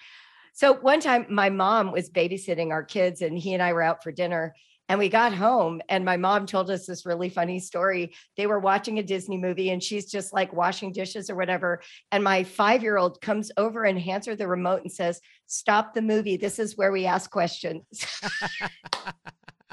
So 0.53 0.75
one 0.75 1.01
time 1.01 1.27
my 1.29 1.51
mom 1.51 1.93
was 1.93 2.11
babysitting 2.11 2.71
our 2.71 2.83
kids 2.83 3.23
and 3.23 3.39
he 3.39 3.55
and 3.55 3.63
I 3.63 3.73
were 3.73 3.83
out 3.83 4.03
for 4.03 4.13
dinner 4.13 4.55
and 4.89 4.99
we 4.99 5.09
got 5.09 5.33
home 5.33 5.81
and 5.89 6.05
my 6.05 6.17
mom 6.17 6.45
told 6.45 6.71
us 6.71 6.85
this 6.85 7.07
really 7.07 7.31
funny 7.31 7.59
story. 7.59 8.15
They 8.37 8.47
were 8.47 8.59
watching 8.59 8.99
a 8.99 9.03
Disney 9.03 9.39
movie 9.39 9.71
and 9.71 9.83
she's 9.83 10.11
just 10.11 10.33
like 10.33 10.53
washing 10.53 10.93
dishes 10.93 11.31
or 11.31 11.37
whatever. 11.37 11.81
And 12.11 12.23
my 12.23 12.45
five 12.45 12.83
year 12.83 12.99
old 12.99 13.21
comes 13.21 13.51
over 13.57 13.85
and 13.85 13.99
hands 13.99 14.27
her 14.27 14.37
the 14.37 14.49
remote 14.49 14.83
and 14.83 14.93
says, 14.93 15.21
Stop 15.47 15.95
the 15.95 16.03
movie. 16.03 16.37
This 16.37 16.59
is 16.59 16.77
where 16.77 16.93
we 16.93 17.07
ask 17.07 17.31
questions. 17.31 17.87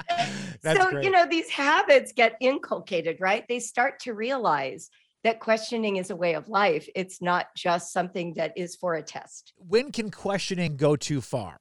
so, 0.62 0.90
great. 0.90 1.04
you 1.04 1.10
know, 1.10 1.26
these 1.26 1.50
habits 1.50 2.12
get 2.12 2.36
inculcated, 2.40 3.18
right? 3.20 3.44
They 3.48 3.60
start 3.60 4.00
to 4.00 4.14
realize 4.14 4.90
that 5.24 5.40
questioning 5.40 5.96
is 5.96 6.10
a 6.10 6.16
way 6.16 6.34
of 6.34 6.48
life. 6.48 6.88
It's 6.94 7.20
not 7.20 7.54
just 7.54 7.92
something 7.92 8.34
that 8.34 8.52
is 8.56 8.76
for 8.76 8.94
a 8.94 9.02
test. 9.02 9.52
When 9.56 9.92
can 9.92 10.10
questioning 10.10 10.76
go 10.76 10.96
too 10.96 11.20
far? 11.20 11.58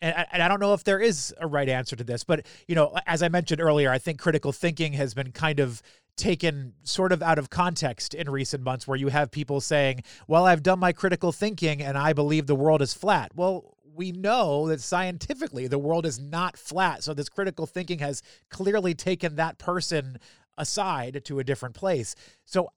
And 0.00 0.14
I, 0.16 0.26
and 0.32 0.42
I, 0.42 0.48
don't 0.48 0.60
know 0.60 0.74
if 0.74 0.82
there 0.82 0.98
is 0.98 1.32
a 1.38 1.46
right 1.46 1.68
answer 1.68 1.94
to 1.94 2.02
this, 2.02 2.24
but 2.24 2.46
you 2.66 2.74
know, 2.74 2.98
as 3.06 3.22
I 3.22 3.28
mentioned 3.28 3.60
earlier, 3.60 3.90
I 3.90 3.98
think 3.98 4.18
critical 4.18 4.50
thinking 4.50 4.94
has 4.94 5.14
been 5.14 5.30
kind 5.30 5.60
of 5.60 5.80
taken 6.16 6.74
sort 6.82 7.12
of 7.12 7.22
out 7.22 7.38
of 7.38 7.50
context 7.50 8.12
in 8.12 8.28
recent 8.28 8.64
months, 8.64 8.86
where 8.86 8.98
you 8.98 9.08
have 9.08 9.30
people 9.30 9.60
saying, 9.60 10.02
"Well, 10.26 10.44
I've 10.44 10.62
done 10.62 10.80
my 10.80 10.92
critical 10.92 11.30
thinking 11.30 11.80
and 11.80 11.96
I 11.96 12.12
believe 12.12 12.48
the 12.48 12.56
world 12.56 12.82
is 12.82 12.92
flat." 12.92 13.30
Well, 13.36 13.76
we 13.94 14.10
know 14.10 14.66
that 14.68 14.80
scientifically 14.80 15.68
the 15.68 15.78
world 15.78 16.04
is 16.04 16.18
not 16.18 16.56
flat. 16.56 17.04
So 17.04 17.14
this 17.14 17.28
critical 17.28 17.66
thinking 17.66 18.00
has 18.00 18.22
clearly 18.50 18.94
taken 18.94 19.36
that 19.36 19.58
person 19.58 20.18
aside 20.58 21.22
to 21.24 21.38
a 21.38 21.44
different 21.44 21.74
place. 21.74 22.14
So 22.44 22.70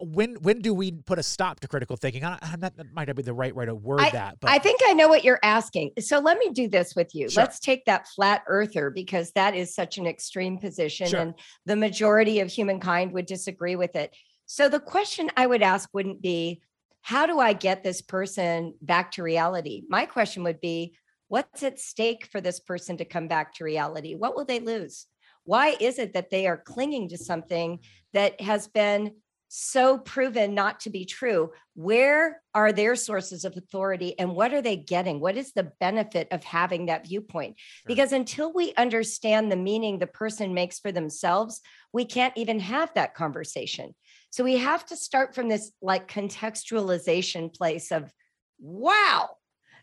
when 0.00 0.34
when 0.36 0.60
do 0.60 0.74
we 0.74 0.90
put 0.90 1.18
a 1.18 1.22
stop 1.22 1.60
to 1.60 1.68
critical 1.68 1.96
thinking? 1.96 2.24
I, 2.24 2.38
am 2.42 2.60
not, 2.60 2.76
that 2.76 2.92
might 2.92 3.06
not 3.06 3.16
be 3.16 3.22
the 3.22 3.32
right 3.32 3.54
way 3.54 3.64
to 3.66 3.74
word 3.74 4.00
I, 4.00 4.10
that. 4.10 4.40
But 4.40 4.50
I 4.50 4.58
think 4.58 4.80
I 4.86 4.92
know 4.92 5.08
what 5.08 5.24
you're 5.24 5.38
asking. 5.42 5.92
So 6.00 6.18
let 6.18 6.38
me 6.38 6.50
do 6.50 6.68
this 6.68 6.94
with 6.96 7.14
you. 7.14 7.28
Sure. 7.28 7.42
Let's 7.42 7.60
take 7.60 7.84
that 7.86 8.08
flat 8.08 8.42
earther 8.46 8.90
because 8.90 9.30
that 9.32 9.54
is 9.54 9.74
such 9.74 9.98
an 9.98 10.06
extreme 10.06 10.58
position, 10.58 11.06
sure. 11.06 11.20
and 11.20 11.34
the 11.66 11.76
majority 11.76 12.40
of 12.40 12.50
humankind 12.50 13.12
would 13.12 13.26
disagree 13.26 13.76
with 13.76 13.94
it. 13.96 14.14
So 14.46 14.68
the 14.68 14.80
question 14.80 15.30
I 15.36 15.46
would 15.46 15.62
ask 15.62 15.88
wouldn't 15.94 16.20
be, 16.20 16.60
how 17.02 17.26
do 17.26 17.38
I 17.38 17.52
get 17.52 17.82
this 17.82 18.02
person 18.02 18.74
back 18.82 19.12
to 19.12 19.22
reality? 19.22 19.82
My 19.88 20.06
question 20.06 20.42
would 20.44 20.60
be, 20.60 20.94
what's 21.28 21.62
at 21.62 21.78
stake 21.78 22.26
for 22.26 22.40
this 22.40 22.60
person 22.60 22.96
to 22.96 23.04
come 23.04 23.28
back 23.28 23.54
to 23.54 23.64
reality? 23.64 24.14
What 24.14 24.36
will 24.36 24.44
they 24.44 24.60
lose? 24.60 25.06
Why 25.44 25.76
is 25.80 25.98
it 25.98 26.14
that 26.14 26.30
they 26.30 26.46
are 26.46 26.56
clinging 26.56 27.10
to 27.10 27.18
something 27.18 27.80
that 28.14 28.40
has 28.40 28.68
been 28.68 29.16
so 29.56 29.98
proven 29.98 30.52
not 30.52 30.80
to 30.80 30.90
be 30.90 31.04
true 31.04 31.52
where 31.74 32.42
are 32.54 32.72
their 32.72 32.96
sources 32.96 33.44
of 33.44 33.56
authority 33.56 34.18
and 34.18 34.34
what 34.34 34.52
are 34.52 34.60
they 34.60 34.76
getting? 34.76 35.20
What 35.20 35.36
is 35.36 35.52
the 35.52 35.70
benefit 35.78 36.26
of 36.32 36.42
having 36.42 36.86
that 36.86 37.06
viewpoint? 37.06 37.54
Sure. 37.56 37.82
because 37.86 38.12
until 38.12 38.52
we 38.52 38.74
understand 38.74 39.52
the 39.52 39.56
meaning 39.56 40.00
the 40.00 40.08
person 40.08 40.54
makes 40.54 40.80
for 40.80 40.90
themselves 40.90 41.60
we 41.92 42.04
can't 42.04 42.36
even 42.36 42.58
have 42.58 42.92
that 42.94 43.14
conversation. 43.14 43.94
So 44.30 44.42
we 44.42 44.56
have 44.58 44.84
to 44.86 44.96
start 44.96 45.36
from 45.36 45.48
this 45.48 45.70
like 45.80 46.10
contextualization 46.10 47.54
place 47.54 47.92
of 47.92 48.12
wow 48.58 49.30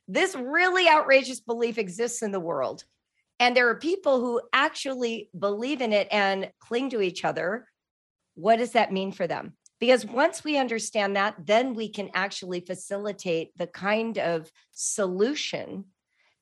this 0.10 0.36
really 0.36 0.90
outrageous 0.90 1.40
belief 1.40 1.78
exists 1.78 2.22
in 2.22 2.34
the 2.34 2.40
world. 2.42 2.84
And 3.40 3.56
there 3.56 3.70
are 3.70 3.80
people 3.80 4.20
who 4.20 4.42
actually 4.52 5.30
believe 5.38 5.80
in 5.80 5.94
it 5.94 6.10
and 6.12 6.52
cling 6.60 6.90
to 6.90 7.02
each 7.02 7.24
other. 7.24 7.70
What 8.36 8.58
does 8.58 8.74
that 8.74 8.92
mean 8.92 9.14
for 9.14 9.28
them 9.28 9.54
because 9.82 10.06
once 10.06 10.44
we 10.44 10.60
understand 10.60 11.16
that, 11.16 11.36
then 11.44 11.74
we 11.74 11.90
can 11.90 12.12
actually 12.14 12.60
facilitate 12.60 13.50
the 13.58 13.66
kind 13.66 14.20
of 14.20 14.50
solution 14.72 15.86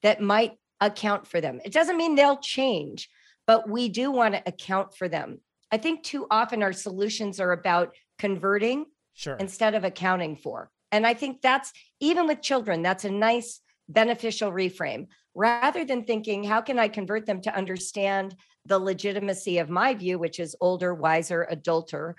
that 0.04 0.22
might 0.22 0.58
account 0.82 1.26
for 1.26 1.40
them. 1.40 1.62
It 1.64 1.72
doesn't 1.72 1.98
mean 1.98 2.16
they'll 2.16 2.38
change, 2.38 3.10
but 3.48 3.70
we 3.70 3.88
do 3.88 4.12
want 4.12 4.36
to 4.36 4.44
account 4.46 4.94
for 4.94 5.08
them. 5.08 5.40
I 5.72 5.78
think 5.78 6.04
too 6.04 6.28
often 6.30 6.62
our 6.62 6.74
solutions 6.74 7.40
are 7.40 7.54
about 7.54 7.96
converting 8.18 8.86
sure. 9.14 9.38
instead 9.38 9.74
of 9.74 9.86
accounting 9.86 10.36
for. 10.36 10.70
And 10.92 11.08
I 11.08 11.14
think 11.14 11.42
that's 11.42 11.72
even 12.02 12.28
with 12.28 12.42
children, 12.42 12.82
that's 12.82 13.06
a 13.06 13.10
nice 13.10 13.62
beneficial 13.88 14.52
reframe. 14.52 15.08
Rather 15.34 15.86
than 15.86 16.04
thinking, 16.04 16.44
how 16.44 16.60
can 16.60 16.78
I 16.78 16.90
convert 16.90 17.26
them 17.26 17.40
to 17.44 17.56
understand 17.56 18.36
the 18.66 18.80
legitimacy 18.80 19.60
of 19.60 19.70
my 19.70 19.94
view, 19.94 20.20
which 20.20 20.40
is 20.40 20.58
older, 20.60 20.94
wiser, 20.94 21.48
adulter, 21.50 22.16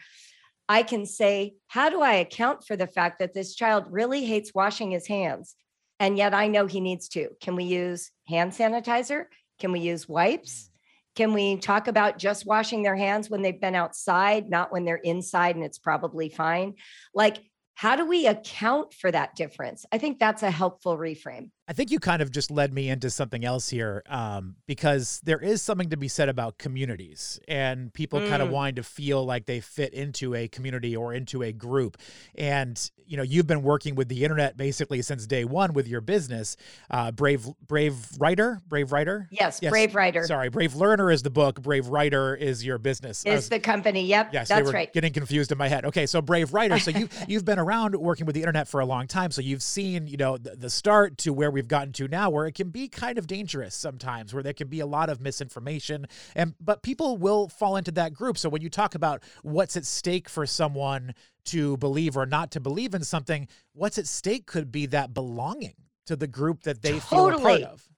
I 0.71 0.85
can 0.85 1.05
say, 1.05 1.55
how 1.67 1.91
do 1.91 2.01
I 2.01 2.15
account 2.15 2.65
for 2.65 2.77
the 2.77 2.87
fact 2.87 3.19
that 3.19 3.35
this 3.35 3.57
child 3.57 3.87
really 3.91 4.25
hates 4.25 4.55
washing 4.55 4.93
his 4.93 5.09
hands? 5.09 5.57
And 5.99 6.17
yet 6.17 6.33
I 6.33 6.47
know 6.47 6.67
he 6.67 6.81
needs 6.81 7.09
to. 7.09 7.31
Can 7.43 7.57
we 7.57 7.65
use 7.65 8.13
hand 8.29 8.53
sanitizer? 8.53 9.25
Can 9.59 9.73
we 9.73 9.81
use 9.81 10.09
wipes? 10.09 10.71
Mm. 10.71 11.17
Can 11.17 11.33
we 11.33 11.57
talk 11.57 11.89
about 11.89 12.19
just 12.19 12.47
washing 12.47 12.85
their 12.85 12.95
hands 12.95 13.29
when 13.29 13.43
they've 13.43 13.61
been 13.61 13.75
outside, 13.75 14.49
not 14.49 14.71
when 14.71 14.85
they're 14.85 14.95
inside 14.95 15.57
and 15.57 15.65
it's 15.65 15.81
probably 15.81 16.29
fine? 16.29 16.75
Like, 17.13 17.39
how 17.75 17.97
do 17.97 18.07
we 18.07 18.29
account 18.29 18.95
for 18.95 19.11
that 19.11 19.35
difference? 19.35 19.85
I 19.91 19.99
think 19.99 20.21
that's 20.21 20.45
a 20.45 20.53
helpful 20.53 20.97
reframe. 20.97 21.51
I 21.71 21.73
think 21.73 21.93
you 21.93 22.01
kind 22.01 22.21
of 22.21 22.33
just 22.33 22.51
led 22.51 22.75
me 22.75 22.89
into 22.89 23.11
something 23.11 23.45
else 23.45 23.69
here 23.69 24.03
um, 24.09 24.57
because 24.67 25.21
there 25.23 25.39
is 25.39 25.63
something 25.63 25.91
to 25.91 25.97
be 25.97 26.09
said 26.09 26.29
about 26.29 26.59
communities 26.59 27.39
and 27.47 27.95
people 27.95 28.19
mm. 28.19 28.29
kind 28.29 28.43
of 28.43 28.51
wanting 28.51 28.75
to 28.75 28.83
feel 28.83 29.25
like 29.25 29.47
they 29.47 29.61
fit 29.61 29.95
into 29.95 30.35
a 30.35 30.49
community 30.49 30.97
or 30.97 31.15
into 31.15 31.45
a 31.45 31.53
group. 31.53 31.97
And, 32.35 32.91
you 33.07 33.17
know, 33.17 33.23
you've 33.23 33.47
been 33.47 33.63
working 33.63 33.95
with 33.95 34.09
the 34.09 34.25
internet 34.25 34.57
basically 34.57 35.01
since 35.03 35.29
day 35.29 35.45
one 35.45 35.73
with 35.73 35.87
your 35.87 36.01
business. 36.01 36.57
Uh, 36.91 37.13
Brave 37.13 37.47
Brave 37.65 37.95
Writer, 38.19 38.61
Brave 38.67 38.91
Writer? 38.91 39.29
Yes, 39.31 39.61
yes, 39.63 39.71
Brave 39.71 39.95
Writer. 39.95 40.27
Sorry, 40.27 40.49
Brave 40.49 40.75
Learner 40.75 41.09
is 41.09 41.23
the 41.23 41.31
book, 41.31 41.63
Brave 41.63 41.87
Writer 41.87 42.35
is 42.35 42.65
your 42.65 42.79
business. 42.79 43.25
Is 43.25 43.49
the 43.49 43.61
company. 43.61 44.07
Yep, 44.07 44.31
yes, 44.33 44.49
that's 44.49 44.73
right. 44.73 44.93
getting 44.93 45.13
confused 45.13 45.53
in 45.53 45.59
my 45.59 45.69
head. 45.69 45.85
Okay, 45.85 46.07
so 46.07 46.21
Brave 46.21 46.53
Writer. 46.53 46.81
So 46.81 46.91
you, 46.91 47.09
you've 47.29 47.45
been 47.45 47.61
around 47.61 47.95
working 47.95 48.27
with 48.27 48.35
the 48.35 48.41
internet 48.41 48.67
for 48.67 48.81
a 48.81 48.87
long 48.87 49.07
time. 49.07 49.31
So 49.31 49.41
you've 49.41 49.63
seen, 49.63 50.09
you 50.09 50.17
know, 50.17 50.37
the, 50.37 50.57
the 50.57 50.71
start 50.71 51.17
to 51.19 51.33
where 51.33 51.53
we 51.53 51.60
we've 51.61 51.69
gotten 51.69 51.93
to 51.93 52.09
now 52.09 52.31
where 52.31 52.47
it 52.47 52.55
can 52.55 52.71
be 52.71 52.89
kind 52.89 53.19
of 53.19 53.27
dangerous 53.27 53.75
sometimes 53.75 54.33
where 54.33 54.43
there 54.43 54.55
can 54.55 54.67
be 54.67 54.81
a 54.81 54.87
lot 54.87 55.11
of 55.11 55.21
misinformation 55.21 56.07
and 56.35 56.55
but 56.59 56.83
people 56.83 57.19
will 57.19 57.51
fall 57.51 57.77
into 57.77 57.91
that 57.91 58.15
group 58.15 58.39
so 58.39 58.49
when 58.49 58.63
you 58.63 58.71
talk 58.71 58.95
about 58.95 59.23
what's 59.43 59.77
at 59.77 59.85
stake 59.85 60.27
for 60.27 60.47
someone 60.47 61.13
to 61.45 61.77
believe 61.77 62.17
or 62.17 62.25
not 62.25 62.51
to 62.51 62.61
believe 62.61 62.95
in 62.95 63.05
something 63.05 63.47
what's 63.75 63.99
at 63.99 64.07
stake 64.07 64.47
could 64.47 64.73
be 64.73 64.87
that 64.87 65.13
belonging 65.13 65.75
to 66.07 66.17
the 66.17 66.27
group 66.27 66.63
that 66.63 66.81
they 66.81 66.99
totally. 66.99 67.31
feel 67.31 67.39
a 67.39 67.43
part 67.43 67.63
of 67.63 67.89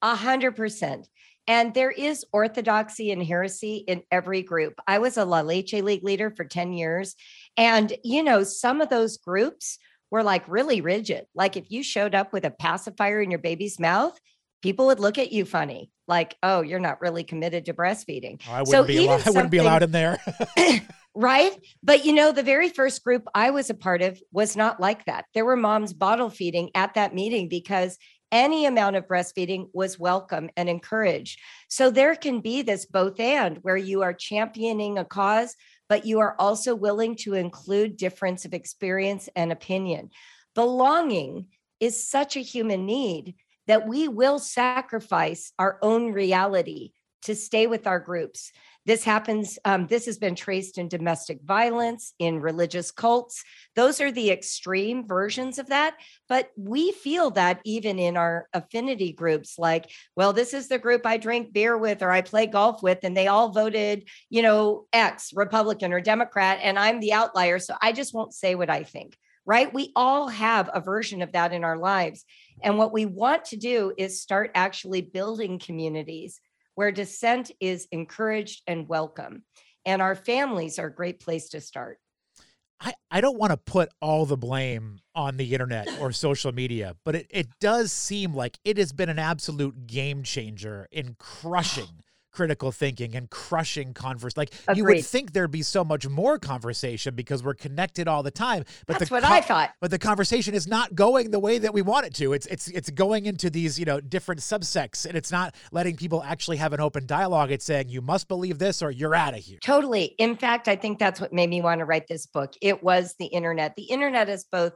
a 0.00 0.14
hundred 0.14 0.56
percent 0.56 1.06
and 1.46 1.74
there 1.74 1.90
is 1.90 2.24
orthodoxy 2.32 3.12
and 3.12 3.22
heresy 3.22 3.84
in 3.86 4.02
every 4.10 4.40
group. 4.40 4.80
I 4.86 4.98
was 4.98 5.18
a 5.18 5.26
La 5.26 5.42
Leche 5.42 5.74
League 5.74 6.02
leader 6.02 6.30
for 6.30 6.42
10 6.42 6.72
years. 6.72 7.16
And, 7.58 7.92
you 8.02 8.22
know, 8.22 8.42
some 8.44 8.80
of 8.80 8.88
those 8.88 9.18
groups 9.18 9.78
were 10.14 10.22
like 10.22 10.44
really 10.46 10.80
rigid. 10.80 11.26
Like 11.34 11.56
if 11.56 11.72
you 11.72 11.82
showed 11.82 12.14
up 12.14 12.32
with 12.32 12.44
a 12.44 12.50
pacifier 12.52 13.20
in 13.20 13.32
your 13.32 13.40
baby's 13.40 13.80
mouth, 13.80 14.16
people 14.62 14.86
would 14.86 15.00
look 15.00 15.18
at 15.18 15.32
you 15.32 15.44
funny, 15.44 15.90
like, 16.06 16.36
"Oh, 16.40 16.62
you're 16.62 16.78
not 16.78 17.00
really 17.00 17.24
committed 17.24 17.64
to 17.64 17.74
breastfeeding." 17.74 18.40
Oh, 18.48 18.52
I 18.52 18.58
wouldn't 18.60 18.68
so 18.68 18.84
be 18.84 18.98
allowed, 18.98 19.22
I 19.26 19.30
wouldn't 19.30 19.50
be 19.50 19.58
allowed 19.58 19.82
in 19.82 19.90
there. 19.90 20.18
right? 21.16 21.52
But 21.82 22.04
you 22.04 22.12
know, 22.12 22.30
the 22.30 22.44
very 22.44 22.68
first 22.68 23.02
group 23.02 23.26
I 23.34 23.50
was 23.50 23.70
a 23.70 23.74
part 23.74 24.02
of 24.02 24.22
was 24.30 24.56
not 24.56 24.78
like 24.78 25.04
that. 25.06 25.24
There 25.34 25.44
were 25.44 25.56
moms 25.56 25.92
bottle 25.92 26.30
feeding 26.30 26.70
at 26.76 26.94
that 26.94 27.12
meeting 27.12 27.48
because 27.48 27.98
any 28.30 28.66
amount 28.66 28.94
of 28.94 29.08
breastfeeding 29.08 29.66
was 29.74 29.98
welcome 29.98 30.48
and 30.56 30.68
encouraged. 30.68 31.40
So 31.68 31.90
there 31.90 32.14
can 32.14 32.40
be 32.40 32.62
this 32.62 32.86
both 32.86 33.18
and 33.18 33.58
where 33.62 33.76
you 33.76 34.02
are 34.02 34.14
championing 34.14 34.96
a 34.96 35.04
cause, 35.04 35.56
but 35.88 36.06
you 36.06 36.20
are 36.20 36.36
also 36.38 36.74
willing 36.74 37.16
to 37.16 37.34
include 37.34 37.96
difference 37.96 38.44
of 38.44 38.54
experience 38.54 39.28
and 39.36 39.52
opinion. 39.52 40.10
Belonging 40.54 41.46
is 41.80 42.08
such 42.08 42.36
a 42.36 42.40
human 42.40 42.86
need 42.86 43.34
that 43.66 43.86
we 43.86 44.08
will 44.08 44.38
sacrifice 44.38 45.52
our 45.58 45.78
own 45.82 46.12
reality 46.12 46.90
to 47.22 47.34
stay 47.34 47.66
with 47.66 47.86
our 47.86 47.98
groups. 47.98 48.52
This 48.86 49.02
happens, 49.02 49.58
um, 49.64 49.86
this 49.86 50.04
has 50.06 50.18
been 50.18 50.34
traced 50.34 50.76
in 50.76 50.88
domestic 50.88 51.40
violence, 51.42 52.12
in 52.18 52.40
religious 52.40 52.90
cults. 52.90 53.42
Those 53.76 54.00
are 54.00 54.12
the 54.12 54.30
extreme 54.30 55.06
versions 55.06 55.58
of 55.58 55.68
that. 55.68 55.96
But 56.28 56.50
we 56.56 56.92
feel 56.92 57.30
that 57.32 57.60
even 57.64 57.98
in 57.98 58.16
our 58.16 58.48
affinity 58.52 59.12
groups, 59.12 59.58
like, 59.58 59.90
well, 60.16 60.32
this 60.32 60.52
is 60.52 60.68
the 60.68 60.78
group 60.78 61.06
I 61.06 61.16
drink 61.16 61.52
beer 61.52 61.78
with 61.78 62.02
or 62.02 62.10
I 62.10 62.20
play 62.20 62.46
golf 62.46 62.82
with, 62.82 62.98
and 63.04 63.16
they 63.16 63.26
all 63.26 63.50
voted, 63.50 64.08
you 64.28 64.42
know, 64.42 64.86
X, 64.92 65.32
Republican 65.34 65.92
or 65.92 66.00
Democrat, 66.00 66.58
and 66.62 66.78
I'm 66.78 67.00
the 67.00 67.14
outlier. 67.14 67.58
So 67.58 67.74
I 67.80 67.92
just 67.92 68.12
won't 68.12 68.34
say 68.34 68.54
what 68.54 68.70
I 68.70 68.82
think 68.82 69.16
right? 69.46 69.72
We 69.74 69.92
all 69.94 70.28
have 70.28 70.70
a 70.72 70.80
version 70.80 71.22
of 71.22 71.32
that 71.32 71.52
in 71.52 71.64
our 71.64 71.76
lives. 71.76 72.24
And 72.62 72.78
what 72.78 72.92
we 72.92 73.04
want 73.04 73.44
to 73.46 73.56
do 73.56 73.92
is 73.98 74.22
start 74.22 74.50
actually 74.54 75.02
building 75.02 75.58
communities 75.58 76.40
where 76.74 76.92
dissent 76.92 77.50
is 77.60 77.86
encouraged 77.92 78.62
and 78.66 78.88
welcome. 78.88 79.42
And 79.86 80.00
our 80.00 80.14
families 80.14 80.78
are 80.78 80.86
a 80.86 80.94
great 80.94 81.20
place 81.20 81.50
to 81.50 81.60
start. 81.60 81.98
I, 82.80 82.94
I 83.10 83.20
don't 83.20 83.38
want 83.38 83.52
to 83.52 83.56
put 83.56 83.90
all 84.00 84.26
the 84.26 84.36
blame 84.36 84.98
on 85.14 85.36
the 85.36 85.52
internet 85.52 85.88
or 86.00 86.12
social 86.12 86.52
media, 86.52 86.96
but 87.04 87.14
it, 87.14 87.26
it 87.30 87.46
does 87.60 87.92
seem 87.92 88.34
like 88.34 88.58
it 88.64 88.76
has 88.78 88.92
been 88.92 89.08
an 89.08 89.18
absolute 89.18 89.86
game 89.86 90.22
changer 90.22 90.88
in 90.90 91.14
crushing 91.18 92.02
critical 92.34 92.72
thinking 92.72 93.14
and 93.14 93.30
crushing 93.30 93.94
converse. 93.94 94.36
Like 94.36 94.52
Agreed. 94.66 94.76
you 94.76 94.84
would 94.84 95.04
think 95.04 95.32
there'd 95.32 95.50
be 95.50 95.62
so 95.62 95.84
much 95.84 96.08
more 96.08 96.38
conversation 96.38 97.14
because 97.14 97.42
we're 97.42 97.54
connected 97.54 98.08
all 98.08 98.22
the 98.22 98.30
time. 98.30 98.64
But 98.86 98.98
that's 98.98 99.10
what 99.10 99.22
co- 99.22 99.32
I 99.32 99.40
thought. 99.40 99.70
But 99.80 99.90
the 99.90 99.98
conversation 99.98 100.54
is 100.54 100.66
not 100.66 100.94
going 100.94 101.30
the 101.30 101.38
way 101.38 101.58
that 101.58 101.72
we 101.72 101.82
want 101.82 102.06
it 102.06 102.14
to. 102.14 102.32
It's 102.32 102.46
it's 102.46 102.68
it's 102.68 102.90
going 102.90 103.26
into 103.26 103.50
these 103.50 103.78
you 103.78 103.84
know 103.84 104.00
different 104.00 104.40
subsects, 104.40 105.06
and 105.06 105.16
it's 105.16 105.30
not 105.30 105.54
letting 105.72 105.96
people 105.96 106.22
actually 106.22 106.56
have 106.58 106.72
an 106.72 106.80
open 106.80 107.06
dialogue. 107.06 107.50
It's 107.50 107.64
saying 107.64 107.88
you 107.88 108.02
must 108.02 108.28
believe 108.28 108.58
this 108.58 108.82
or 108.82 108.90
you're 108.90 109.14
out 109.14 109.34
of 109.34 109.40
here. 109.40 109.58
Totally. 109.62 110.14
In 110.18 110.36
fact, 110.36 110.68
I 110.68 110.76
think 110.76 110.98
that's 110.98 111.20
what 111.20 111.32
made 111.32 111.48
me 111.48 111.62
want 111.62 111.78
to 111.78 111.84
write 111.84 112.08
this 112.08 112.26
book. 112.26 112.54
It 112.60 112.82
was 112.82 113.14
the 113.18 113.26
internet. 113.26 113.76
The 113.76 113.84
internet 113.84 114.28
is 114.28 114.44
both 114.44 114.74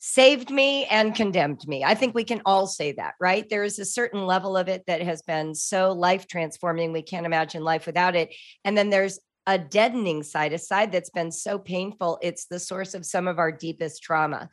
saved 0.00 0.50
me 0.50 0.86
and 0.86 1.14
condemned 1.14 1.68
me. 1.68 1.84
I 1.84 1.94
think 1.94 2.14
we 2.14 2.24
can 2.24 2.40
all 2.46 2.66
say 2.66 2.92
that, 2.92 3.14
right? 3.20 3.48
There 3.48 3.64
is 3.64 3.78
a 3.78 3.84
certain 3.84 4.26
level 4.26 4.56
of 4.56 4.66
it 4.68 4.84
that 4.86 5.02
has 5.02 5.20
been 5.22 5.54
so 5.54 5.92
life 5.92 6.26
transforming. 6.26 6.92
We 6.92 7.02
can't 7.02 7.26
imagine 7.26 7.62
life 7.62 7.86
without 7.86 8.16
it. 8.16 8.34
And 8.64 8.76
then 8.76 8.88
there's 8.88 9.20
a 9.46 9.58
deadening 9.58 10.22
side, 10.22 10.54
a 10.54 10.58
side 10.58 10.90
that's 10.90 11.10
been 11.10 11.30
so 11.30 11.58
painful. 11.58 12.18
It's 12.22 12.46
the 12.46 12.58
source 12.58 12.94
of 12.94 13.04
some 13.04 13.28
of 13.28 13.38
our 13.38 13.52
deepest 13.52 14.02
trauma. 14.02 14.48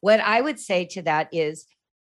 What 0.00 0.20
I 0.20 0.40
would 0.40 0.60
say 0.60 0.84
to 0.86 1.02
that 1.02 1.28
is 1.32 1.66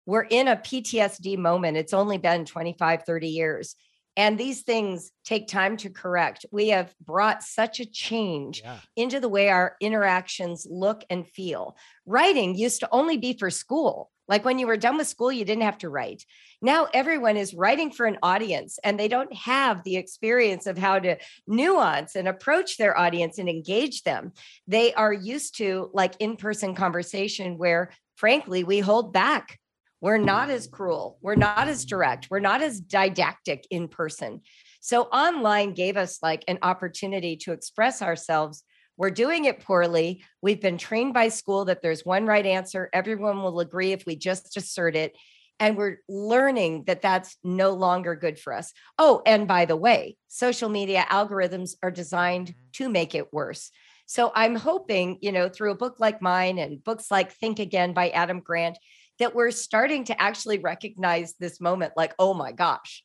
we're 0.07 0.23
in 0.23 0.47
a 0.47 0.55
PTSD 0.55 1.37
moment. 1.37 1.77
It's 1.77 1.93
only 1.93 2.17
been 2.17 2.43
25, 2.43 3.03
30 3.03 3.27
years. 3.27 3.75
And 4.19 4.37
these 4.37 4.63
things 4.63 5.13
take 5.23 5.47
time 5.47 5.77
to 5.77 5.89
correct. 5.89 6.45
We 6.51 6.67
have 6.69 6.93
brought 6.99 7.41
such 7.41 7.79
a 7.79 7.85
change 7.85 8.61
yeah. 8.61 8.79
into 8.97 9.21
the 9.21 9.29
way 9.29 9.47
our 9.47 9.77
interactions 9.79 10.67
look 10.69 11.05
and 11.09 11.25
feel. 11.25 11.77
Writing 12.05 12.53
used 12.53 12.81
to 12.81 12.89
only 12.91 13.15
be 13.15 13.37
for 13.37 13.49
school. 13.49 14.11
Like 14.27 14.43
when 14.43 14.59
you 14.59 14.67
were 14.67 14.75
done 14.75 14.97
with 14.97 15.07
school, 15.07 15.31
you 15.31 15.45
didn't 15.45 15.63
have 15.63 15.77
to 15.77 15.89
write. 15.89 16.25
Now 16.61 16.89
everyone 16.93 17.37
is 17.37 17.53
writing 17.53 17.91
for 17.91 18.05
an 18.07 18.17
audience 18.21 18.77
and 18.83 18.99
they 18.99 19.07
don't 19.07 19.33
have 19.33 19.85
the 19.85 19.95
experience 19.95 20.67
of 20.67 20.77
how 20.77 20.99
to 20.99 21.15
nuance 21.47 22.17
and 22.17 22.27
approach 22.27 22.75
their 22.75 22.99
audience 22.99 23.37
and 23.37 23.47
engage 23.47 24.03
them. 24.03 24.33
They 24.67 24.93
are 24.95 25.13
used 25.13 25.55
to 25.59 25.91
like 25.93 26.15
in 26.19 26.35
person 26.35 26.75
conversation 26.75 27.57
where, 27.57 27.91
frankly, 28.17 28.65
we 28.65 28.79
hold 28.79 29.13
back 29.13 29.59
we're 30.01 30.17
not 30.17 30.49
as 30.49 30.67
cruel. 30.67 31.17
We're 31.21 31.35
not 31.35 31.67
as 31.67 31.85
direct. 31.85 32.27
We're 32.29 32.39
not 32.39 32.61
as 32.61 32.79
didactic 32.79 33.67
in 33.69 33.87
person. 33.87 34.41
So 34.79 35.03
online 35.03 35.73
gave 35.73 35.97
us 35.97 36.19
like 36.23 36.43
an 36.47 36.59
opportunity 36.61 37.35
to 37.37 37.51
express 37.51 38.01
ourselves. 38.01 38.63
We're 38.95 39.11
doing 39.11 39.45
it 39.45 39.61
poorly. 39.61 40.23
We've 40.41 40.61
been 40.61 40.77
trained 40.77 41.13
by 41.13 41.29
school 41.29 41.65
that 41.65 41.81
there's 41.81 42.05
one 42.05 42.25
right 42.25 42.45
answer. 42.45 42.89
Everyone 42.93 43.43
will 43.43 43.59
agree 43.59 43.91
if 43.91 44.05
we 44.05 44.15
just 44.15 44.55
assert 44.57 44.95
it. 44.95 45.15
And 45.59 45.75
we're 45.75 45.97
learning 46.07 46.85
that 46.87 47.01
that's 47.01 47.35
no 47.43 47.71
longer 47.71 48.15
good 48.15 48.39
for 48.39 48.53
us. 48.53 48.71
Oh, 48.97 49.21
and 49.25 49.47
by 49.47 49.65
the 49.65 49.75
way, 49.75 50.15
social 50.29 50.69
media 50.69 51.05
algorithms 51.09 51.71
are 51.83 51.91
designed 51.91 52.55
to 52.73 52.87
make 52.87 53.13
it 53.13 53.33
worse. 53.33 53.69
So 54.05 54.31
I'm 54.33 54.55
hoping, 54.55 55.19
you 55.21 55.31
know, 55.31 55.49
through 55.49 55.71
a 55.71 55.77
book 55.77 55.97
like 55.99 56.21
mine 56.21 56.57
and 56.57 56.83
books 56.83 57.11
like 57.11 57.33
Think 57.33 57.59
Again 57.59 57.93
by 57.93 58.09
Adam 58.09 58.39
Grant, 58.39 58.77
that 59.19 59.35
we're 59.35 59.51
starting 59.51 60.05
to 60.05 60.21
actually 60.21 60.59
recognize 60.59 61.35
this 61.39 61.61
moment 61.61 61.93
like, 61.95 62.13
oh 62.19 62.33
my 62.33 62.51
gosh, 62.51 63.03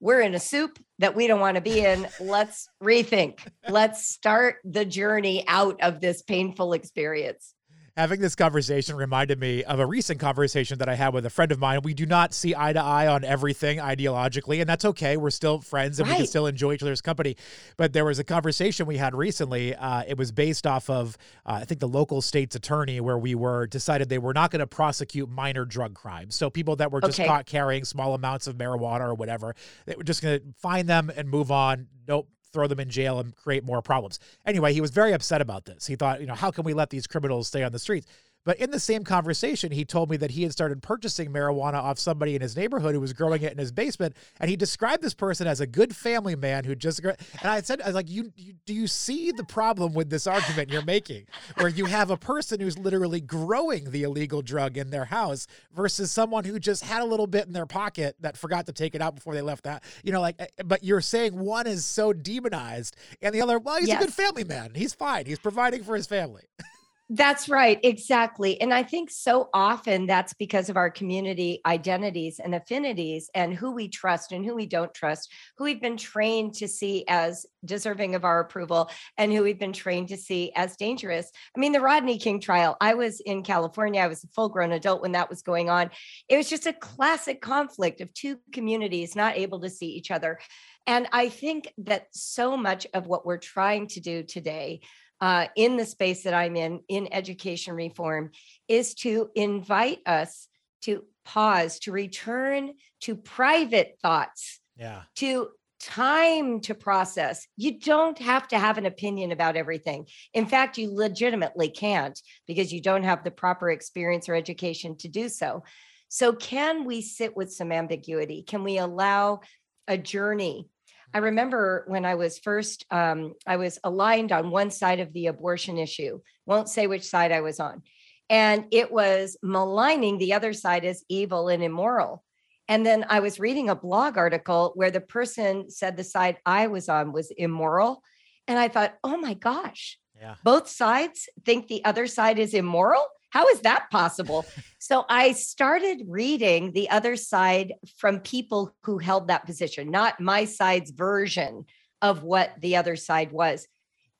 we're 0.00 0.20
in 0.20 0.34
a 0.34 0.40
soup 0.40 0.78
that 0.98 1.16
we 1.16 1.26
don't 1.26 1.40
want 1.40 1.56
to 1.56 1.60
be 1.60 1.84
in. 1.84 2.06
Let's 2.20 2.68
rethink. 2.82 3.40
Let's 3.68 4.08
start 4.08 4.56
the 4.64 4.84
journey 4.84 5.44
out 5.48 5.80
of 5.82 6.00
this 6.00 6.22
painful 6.22 6.72
experience 6.72 7.54
having 7.98 8.20
this 8.20 8.36
conversation 8.36 8.94
reminded 8.94 9.40
me 9.40 9.64
of 9.64 9.80
a 9.80 9.86
recent 9.86 10.20
conversation 10.20 10.78
that 10.78 10.88
I 10.88 10.94
had 10.94 11.12
with 11.12 11.26
a 11.26 11.30
friend 11.30 11.50
of 11.50 11.58
mine. 11.58 11.80
We 11.82 11.94
do 11.94 12.06
not 12.06 12.32
see 12.32 12.54
eye 12.54 12.72
to 12.72 12.80
eye 12.80 13.08
on 13.08 13.24
everything 13.24 13.78
ideologically, 13.78 14.60
and 14.60 14.68
that's 14.68 14.84
okay. 14.84 15.16
We're 15.16 15.30
still 15.30 15.60
friends 15.60 15.98
and 15.98 16.08
right. 16.08 16.14
we 16.14 16.18
can 16.18 16.26
still 16.28 16.46
enjoy 16.46 16.74
each 16.74 16.82
other's 16.82 17.00
company. 17.00 17.36
But 17.76 17.92
there 17.92 18.04
was 18.04 18.20
a 18.20 18.24
conversation 18.24 18.86
we 18.86 18.98
had 18.98 19.16
recently. 19.16 19.74
Uh, 19.74 20.04
it 20.06 20.16
was 20.16 20.30
based 20.30 20.64
off 20.64 20.88
of, 20.88 21.18
uh, 21.44 21.54
I 21.54 21.64
think, 21.64 21.80
the 21.80 21.88
local 21.88 22.22
state's 22.22 22.54
attorney, 22.54 23.00
where 23.00 23.18
we 23.18 23.34
were 23.34 23.66
decided 23.66 24.08
they 24.08 24.18
were 24.18 24.34
not 24.34 24.52
going 24.52 24.60
to 24.60 24.66
prosecute 24.68 25.28
minor 25.28 25.64
drug 25.64 25.94
crimes. 25.94 26.36
So 26.36 26.50
people 26.50 26.76
that 26.76 26.92
were 26.92 27.00
just 27.00 27.18
okay. 27.18 27.26
caught 27.26 27.46
carrying 27.46 27.84
small 27.84 28.14
amounts 28.14 28.46
of 28.46 28.56
marijuana 28.56 29.08
or 29.08 29.14
whatever, 29.14 29.56
they 29.86 29.96
were 29.96 30.04
just 30.04 30.22
going 30.22 30.38
to 30.38 30.46
find 30.60 30.88
them 30.88 31.10
and 31.16 31.28
move 31.28 31.50
on. 31.50 31.88
Nope 32.06 32.28
throw 32.58 32.66
them 32.66 32.80
in 32.80 32.90
jail 32.90 33.20
and 33.20 33.36
create 33.36 33.62
more 33.62 33.80
problems. 33.80 34.18
Anyway, 34.44 34.72
he 34.72 34.80
was 34.80 34.90
very 34.90 35.12
upset 35.12 35.40
about 35.40 35.64
this. 35.64 35.86
He 35.86 35.94
thought, 35.94 36.20
you 36.20 36.26
know, 36.26 36.34
how 36.34 36.50
can 36.50 36.64
we 36.64 36.74
let 36.74 36.90
these 36.90 37.06
criminals 37.06 37.46
stay 37.46 37.62
on 37.62 37.70
the 37.70 37.78
streets? 37.78 38.08
But 38.48 38.60
in 38.60 38.70
the 38.70 38.80
same 38.80 39.04
conversation, 39.04 39.72
he 39.72 39.84
told 39.84 40.08
me 40.08 40.16
that 40.16 40.30
he 40.30 40.42
had 40.42 40.52
started 40.52 40.82
purchasing 40.82 41.30
marijuana 41.30 41.74
off 41.74 41.98
somebody 41.98 42.34
in 42.34 42.40
his 42.40 42.56
neighborhood 42.56 42.94
who 42.94 43.00
was 43.02 43.12
growing 43.12 43.42
it 43.42 43.52
in 43.52 43.58
his 43.58 43.70
basement, 43.70 44.16
and 44.40 44.48
he 44.48 44.56
described 44.56 45.02
this 45.02 45.12
person 45.12 45.46
as 45.46 45.60
a 45.60 45.66
good 45.66 45.94
family 45.94 46.34
man 46.34 46.64
who 46.64 46.74
just. 46.74 47.00
And 47.00 47.16
I 47.42 47.60
said, 47.60 47.82
I 47.82 47.88
was 47.88 47.94
like, 47.94 48.08
you, 48.08 48.32
you 48.36 48.54
do 48.64 48.72
you 48.72 48.86
see 48.86 49.32
the 49.32 49.44
problem 49.44 49.92
with 49.92 50.08
this 50.08 50.26
argument 50.26 50.70
you're 50.70 50.82
making, 50.82 51.26
where 51.58 51.68
you 51.68 51.84
have 51.84 52.10
a 52.10 52.16
person 52.16 52.58
who's 52.58 52.78
literally 52.78 53.20
growing 53.20 53.90
the 53.90 54.04
illegal 54.04 54.40
drug 54.40 54.78
in 54.78 54.88
their 54.88 55.04
house 55.04 55.46
versus 55.74 56.10
someone 56.10 56.44
who 56.44 56.58
just 56.58 56.82
had 56.82 57.02
a 57.02 57.04
little 57.04 57.26
bit 57.26 57.46
in 57.46 57.52
their 57.52 57.66
pocket 57.66 58.16
that 58.20 58.38
forgot 58.38 58.64
to 58.64 58.72
take 58.72 58.94
it 58.94 59.02
out 59.02 59.14
before 59.14 59.34
they 59.34 59.42
left 59.42 59.64
that, 59.64 59.84
you 60.02 60.10
know, 60.10 60.22
like. 60.22 60.36
Eh, 60.38 60.46
but 60.64 60.82
you're 60.82 61.02
saying 61.02 61.38
one 61.38 61.66
is 61.66 61.84
so 61.84 62.14
demonized, 62.14 62.96
and 63.20 63.34
the 63.34 63.42
other, 63.42 63.58
well, 63.58 63.76
he's 63.78 63.88
yes. 63.88 64.02
a 64.02 64.06
good 64.06 64.14
family 64.14 64.44
man. 64.44 64.70
He's 64.74 64.94
fine. 64.94 65.26
He's 65.26 65.38
providing 65.38 65.84
for 65.84 65.94
his 65.94 66.06
family. 66.06 66.44
That's 67.10 67.48
right, 67.48 67.80
exactly. 67.82 68.60
And 68.60 68.74
I 68.74 68.82
think 68.82 69.10
so 69.10 69.48
often 69.54 70.06
that's 70.06 70.34
because 70.34 70.68
of 70.68 70.76
our 70.76 70.90
community 70.90 71.62
identities 71.64 72.38
and 72.38 72.54
affinities 72.54 73.30
and 73.34 73.54
who 73.54 73.70
we 73.70 73.88
trust 73.88 74.30
and 74.30 74.44
who 74.44 74.54
we 74.54 74.66
don't 74.66 74.92
trust, 74.92 75.32
who 75.56 75.64
we've 75.64 75.80
been 75.80 75.96
trained 75.96 76.52
to 76.56 76.68
see 76.68 77.06
as 77.08 77.46
deserving 77.64 78.14
of 78.14 78.26
our 78.26 78.40
approval 78.40 78.90
and 79.16 79.32
who 79.32 79.42
we've 79.42 79.58
been 79.58 79.72
trained 79.72 80.08
to 80.08 80.18
see 80.18 80.52
as 80.54 80.76
dangerous. 80.76 81.32
I 81.56 81.60
mean, 81.60 81.72
the 81.72 81.80
Rodney 81.80 82.18
King 82.18 82.40
trial, 82.40 82.76
I 82.78 82.92
was 82.92 83.20
in 83.20 83.42
California, 83.42 84.02
I 84.02 84.06
was 84.06 84.22
a 84.22 84.28
full 84.28 84.50
grown 84.50 84.72
adult 84.72 85.00
when 85.00 85.12
that 85.12 85.30
was 85.30 85.40
going 85.40 85.70
on. 85.70 85.90
It 86.28 86.36
was 86.36 86.50
just 86.50 86.66
a 86.66 86.74
classic 86.74 87.40
conflict 87.40 88.02
of 88.02 88.12
two 88.12 88.36
communities 88.52 89.16
not 89.16 89.38
able 89.38 89.60
to 89.60 89.70
see 89.70 89.88
each 89.88 90.10
other. 90.10 90.38
And 90.86 91.08
I 91.12 91.30
think 91.30 91.72
that 91.78 92.08
so 92.12 92.54
much 92.54 92.86
of 92.92 93.06
what 93.06 93.24
we're 93.24 93.38
trying 93.38 93.86
to 93.88 94.00
do 94.00 94.22
today 94.22 94.80
uh, 95.20 95.46
in 95.56 95.76
the 95.76 95.84
space 95.84 96.22
that 96.22 96.34
I'm 96.34 96.56
in, 96.56 96.80
in 96.88 97.12
education 97.12 97.74
reform, 97.74 98.30
is 98.68 98.94
to 98.96 99.30
invite 99.34 100.00
us 100.06 100.48
to 100.82 101.04
pause, 101.24 101.78
to 101.80 101.92
return 101.92 102.72
to 103.00 103.16
private 103.16 103.98
thoughts, 104.02 104.60
yeah. 104.76 105.02
to 105.16 105.48
time 105.80 106.60
to 106.60 106.74
process. 106.74 107.46
You 107.56 107.78
don't 107.78 108.18
have 108.18 108.48
to 108.48 108.58
have 108.58 108.78
an 108.78 108.86
opinion 108.86 109.32
about 109.32 109.56
everything. 109.56 110.06
In 110.34 110.46
fact, 110.46 110.78
you 110.78 110.94
legitimately 110.94 111.70
can't 111.70 112.20
because 112.46 112.72
you 112.72 112.80
don't 112.80 113.04
have 113.04 113.24
the 113.24 113.30
proper 113.30 113.70
experience 113.70 114.28
or 114.28 114.34
education 114.34 114.96
to 114.98 115.08
do 115.08 115.28
so. 115.28 115.64
So, 116.08 116.32
can 116.32 116.84
we 116.84 117.02
sit 117.02 117.36
with 117.36 117.52
some 117.52 117.70
ambiguity? 117.70 118.42
Can 118.42 118.64
we 118.64 118.78
allow 118.78 119.40
a 119.86 119.98
journey 119.98 120.68
I 121.14 121.18
remember 121.18 121.84
when 121.86 122.04
I 122.04 122.14
was 122.14 122.38
first, 122.38 122.84
um, 122.90 123.34
I 123.46 123.56
was 123.56 123.78
aligned 123.82 124.32
on 124.32 124.50
one 124.50 124.70
side 124.70 125.00
of 125.00 125.12
the 125.12 125.26
abortion 125.26 125.78
issue, 125.78 126.20
won't 126.46 126.68
say 126.68 126.86
which 126.86 127.04
side 127.04 127.32
I 127.32 127.40
was 127.40 127.60
on. 127.60 127.82
And 128.30 128.66
it 128.72 128.92
was 128.92 129.38
maligning 129.42 130.18
the 130.18 130.34
other 130.34 130.52
side 130.52 130.84
as 130.84 131.04
evil 131.08 131.48
and 131.48 131.62
immoral. 131.62 132.22
And 132.68 132.84
then 132.84 133.06
I 133.08 133.20
was 133.20 133.40
reading 133.40 133.70
a 133.70 133.74
blog 133.74 134.18
article 134.18 134.72
where 134.74 134.90
the 134.90 135.00
person 135.00 135.70
said 135.70 135.96
the 135.96 136.04
side 136.04 136.36
I 136.44 136.66
was 136.66 136.90
on 136.90 137.12
was 137.12 137.30
immoral. 137.30 138.02
And 138.46 138.58
I 138.58 138.68
thought, 138.68 138.94
oh 139.02 139.16
my 139.16 139.32
gosh, 139.34 139.98
yeah. 140.20 140.34
both 140.44 140.68
sides 140.68 141.28
think 141.46 141.68
the 141.68 141.84
other 141.86 142.06
side 142.06 142.38
is 142.38 142.52
immoral. 142.52 143.04
How 143.30 143.46
is 143.48 143.60
that 143.60 143.90
possible? 143.90 144.46
so 144.78 145.04
I 145.08 145.32
started 145.32 146.02
reading 146.06 146.72
the 146.72 146.90
other 146.90 147.16
side 147.16 147.74
from 147.96 148.20
people 148.20 148.74
who 148.82 148.98
held 148.98 149.28
that 149.28 149.46
position, 149.46 149.90
not 149.90 150.20
my 150.20 150.44
side's 150.44 150.90
version 150.90 151.64
of 152.00 152.22
what 152.22 152.52
the 152.60 152.76
other 152.76 152.96
side 152.96 153.32
was. 153.32 153.66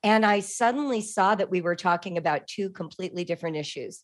And 0.03 0.25
I 0.25 0.39
suddenly 0.39 1.01
saw 1.01 1.35
that 1.35 1.51
we 1.51 1.61
were 1.61 1.75
talking 1.75 2.17
about 2.17 2.47
two 2.47 2.69
completely 2.69 3.23
different 3.23 3.57
issues. 3.57 4.03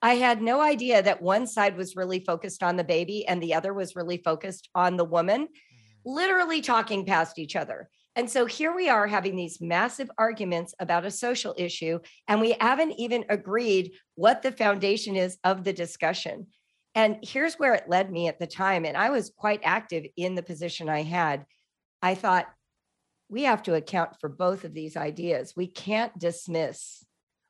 I 0.00 0.14
had 0.14 0.42
no 0.42 0.60
idea 0.60 1.02
that 1.02 1.22
one 1.22 1.46
side 1.46 1.76
was 1.76 1.96
really 1.96 2.20
focused 2.20 2.62
on 2.62 2.76
the 2.76 2.84
baby 2.84 3.26
and 3.26 3.40
the 3.40 3.54
other 3.54 3.72
was 3.72 3.96
really 3.96 4.18
focused 4.18 4.68
on 4.74 4.96
the 4.96 5.04
woman, 5.04 5.42
mm-hmm. 5.42 6.10
literally 6.10 6.60
talking 6.60 7.06
past 7.06 7.38
each 7.38 7.56
other. 7.56 7.88
And 8.14 8.28
so 8.28 8.44
here 8.44 8.74
we 8.74 8.88
are 8.88 9.06
having 9.06 9.36
these 9.36 9.60
massive 9.60 10.10
arguments 10.18 10.74
about 10.78 11.06
a 11.06 11.10
social 11.10 11.54
issue, 11.56 11.98
and 12.28 12.40
we 12.40 12.54
haven't 12.60 12.92
even 12.98 13.24
agreed 13.30 13.92
what 14.16 14.42
the 14.42 14.52
foundation 14.52 15.16
is 15.16 15.38
of 15.44 15.64
the 15.64 15.72
discussion. 15.72 16.48
And 16.94 17.16
here's 17.22 17.54
where 17.54 17.74
it 17.74 17.88
led 17.88 18.12
me 18.12 18.28
at 18.28 18.38
the 18.38 18.46
time. 18.46 18.84
And 18.84 18.96
I 18.96 19.08
was 19.10 19.32
quite 19.34 19.60
active 19.64 20.04
in 20.16 20.34
the 20.34 20.42
position 20.42 20.90
I 20.90 21.02
had. 21.02 21.46
I 22.02 22.14
thought, 22.14 22.48
we 23.30 23.44
have 23.44 23.62
to 23.62 23.74
account 23.74 24.20
for 24.20 24.28
both 24.28 24.64
of 24.64 24.74
these 24.74 24.94
ideas. 24.94 25.54
We 25.56 25.66
can't 25.66 26.16
dismiss 26.18 27.02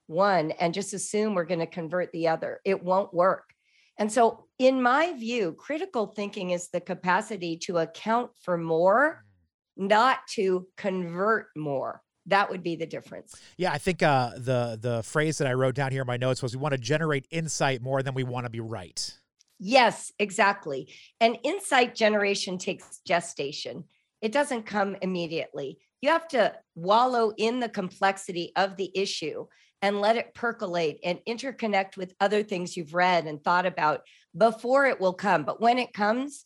one 0.07 0.53
and 0.53 0.73
just 0.73 0.95
assume 0.95 1.35
we're 1.35 1.45
going 1.45 1.59
to 1.59 1.67
convert 1.67 2.13
the 2.13 2.29
other. 2.29 2.61
It 2.65 2.85
won't 2.85 3.13
work. 3.13 3.53
And 3.99 4.11
so, 4.11 4.47
in 4.61 4.81
my 4.81 5.13
view, 5.15 5.57
critical 5.59 6.07
thinking 6.07 6.51
is 6.51 6.69
the 6.69 6.81
capacity 6.81 7.57
to 7.65 7.79
account 7.79 8.31
for 8.43 8.57
more 8.57 9.25
not 9.77 10.27
to 10.29 10.67
convert 10.77 11.49
more. 11.57 12.03
That 12.27 12.51
would 12.51 12.63
be 12.63 12.77
the 12.77 12.87
difference. 12.87 13.35
Yeah 13.57 13.73
i 13.73 13.79
think 13.79 14.03
uh, 14.03 14.31
the 14.37 14.79
the 14.81 15.03
phrase 15.03 15.39
that 15.39 15.49
i 15.49 15.53
wrote 15.53 15.75
down 15.75 15.91
here 15.91 16.03
in 16.03 16.07
my 16.07 16.17
notes 16.17 16.43
was 16.43 16.55
we 16.55 16.63
want 16.63 16.73
to 16.73 16.79
generate 16.79 17.27
insight 17.31 17.83
more 17.83 18.03
than 18.03 18.15
we 18.15 18.23
want 18.25 18.47
to 18.47 18.51
be 18.51 18.61
right. 18.61 19.19
Yes 19.59 20.13
exactly. 20.19 20.93
And 21.21 21.39
insight 21.43 21.95
generation 21.95 22.59
takes 22.59 23.01
gestation. 23.07 23.85
It 24.21 24.33
doesn't 24.33 24.65
come 24.65 24.97
immediately. 25.03 25.79
You 26.01 26.11
have 26.11 26.29
to 26.29 26.55
wallow 26.75 27.33
in 27.37 27.61
the 27.61 27.69
complexity 27.69 28.53
of 28.57 28.77
the 28.77 28.91
issue 28.95 29.47
and 29.83 30.01
let 30.01 30.17
it 30.17 30.33
percolate 30.35 31.01
and 31.05 31.19
interconnect 31.29 31.97
with 31.97 32.15
other 32.21 32.45
things 32.45 32.77
you've 32.77 32.95
read 32.95 33.27
and 33.27 33.43
thought 33.43 33.67
about 33.67 34.03
before 34.37 34.87
it 34.87 35.01
will 35.01 35.13
come. 35.13 35.45
But 35.45 35.61
when 35.61 35.79
it 35.79 35.93
comes 35.93 36.45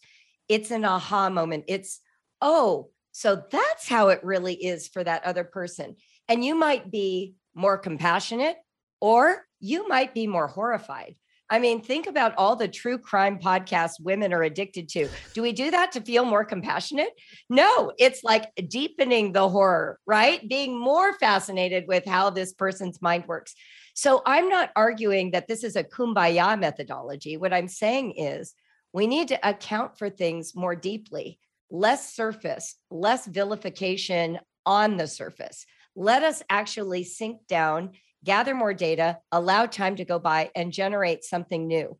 it's 0.48 0.70
an 0.70 0.84
aha 0.84 1.30
moment. 1.30 1.64
It's 1.68 2.00
oh 2.40 2.90
so 3.16 3.42
that's 3.50 3.88
how 3.88 4.08
it 4.08 4.22
really 4.22 4.52
is 4.52 4.88
for 4.88 5.02
that 5.02 5.24
other 5.24 5.42
person. 5.42 5.96
And 6.28 6.44
you 6.44 6.54
might 6.54 6.90
be 6.90 7.32
more 7.54 7.78
compassionate 7.78 8.58
or 9.00 9.46
you 9.58 9.88
might 9.88 10.12
be 10.12 10.26
more 10.26 10.48
horrified. 10.48 11.16
I 11.48 11.58
mean, 11.58 11.80
think 11.80 12.08
about 12.08 12.34
all 12.36 12.56
the 12.56 12.68
true 12.68 12.98
crime 12.98 13.38
podcasts 13.38 13.98
women 13.98 14.34
are 14.34 14.42
addicted 14.42 14.90
to. 14.90 15.08
Do 15.32 15.40
we 15.40 15.52
do 15.52 15.70
that 15.70 15.92
to 15.92 16.02
feel 16.02 16.26
more 16.26 16.44
compassionate? 16.44 17.08
No, 17.48 17.90
it's 17.98 18.22
like 18.22 18.52
deepening 18.68 19.32
the 19.32 19.48
horror, 19.48 19.98
right? 20.04 20.46
Being 20.46 20.78
more 20.78 21.14
fascinated 21.14 21.84
with 21.88 22.04
how 22.04 22.28
this 22.28 22.52
person's 22.52 23.00
mind 23.00 23.24
works. 23.26 23.54
So 23.94 24.20
I'm 24.26 24.50
not 24.50 24.72
arguing 24.76 25.30
that 25.30 25.48
this 25.48 25.64
is 25.64 25.74
a 25.74 25.84
kumbaya 25.84 26.60
methodology. 26.60 27.38
What 27.38 27.54
I'm 27.54 27.68
saying 27.68 28.18
is 28.18 28.52
we 28.92 29.06
need 29.06 29.28
to 29.28 29.48
account 29.48 29.96
for 29.96 30.10
things 30.10 30.54
more 30.54 30.76
deeply 30.76 31.38
less 31.70 32.14
surface, 32.14 32.76
less 32.90 33.26
vilification 33.26 34.38
on 34.64 34.96
the 34.96 35.06
surface. 35.06 35.66
Let 35.94 36.22
us 36.22 36.42
actually 36.50 37.04
sink 37.04 37.46
down, 37.48 37.92
gather 38.24 38.54
more 38.54 38.74
data, 38.74 39.18
allow 39.32 39.66
time 39.66 39.96
to 39.96 40.04
go 40.04 40.18
by, 40.18 40.50
and 40.54 40.72
generate 40.72 41.24
something 41.24 41.66
new. 41.66 41.96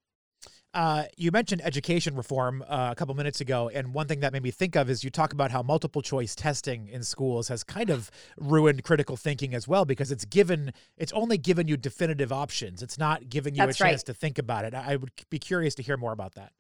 Uh, 0.77 1.05
you 1.17 1.31
mentioned 1.31 1.63
education 1.65 2.15
reform 2.15 2.63
uh, 2.69 2.91
a 2.93 2.95
couple 2.95 3.15
minutes 3.15 3.41
ago, 3.41 3.71
and 3.73 3.95
one 3.95 4.07
thing 4.07 4.21
that 4.21 4.31
made 4.31 4.43
me 4.43 4.51
think 4.51 4.77
of 4.77 4.91
is 4.91 5.03
you 5.03 5.09
talk 5.09 5.33
about 5.33 5.51
how 5.51 5.63
multiple 5.63 6.03
choice 6.03 6.35
testing 6.35 6.87
in 6.89 7.03
schools 7.03 7.49
has 7.49 7.65
kind 7.65 7.89
of 7.89 8.11
ruined 8.37 8.85
critical 8.85 9.17
thinking 9.17 9.55
as 9.55 9.67
well 9.67 9.87
because 9.87 10.13
it's 10.13 10.27
given 10.27 10.75
it's 10.99 11.13
only 11.15 11.39
given 11.39 11.67
you 11.67 11.79
definitive 11.79 12.31
options. 12.31 12.83
It's 12.83 12.99
not 12.99 13.31
giving 13.31 13.55
you 13.55 13.65
That's 13.65 13.81
a 13.81 13.85
chance 13.85 14.01
right. 14.01 14.07
to 14.07 14.13
think 14.13 14.39
about 14.39 14.67
it. 14.67 14.75
I 14.75 14.97
would 14.97 15.13
be 15.31 15.39
curious 15.39 15.75
to 15.77 15.83
hear 15.83 15.97
more 15.97 16.13
about 16.13 16.35
that. 16.35 16.53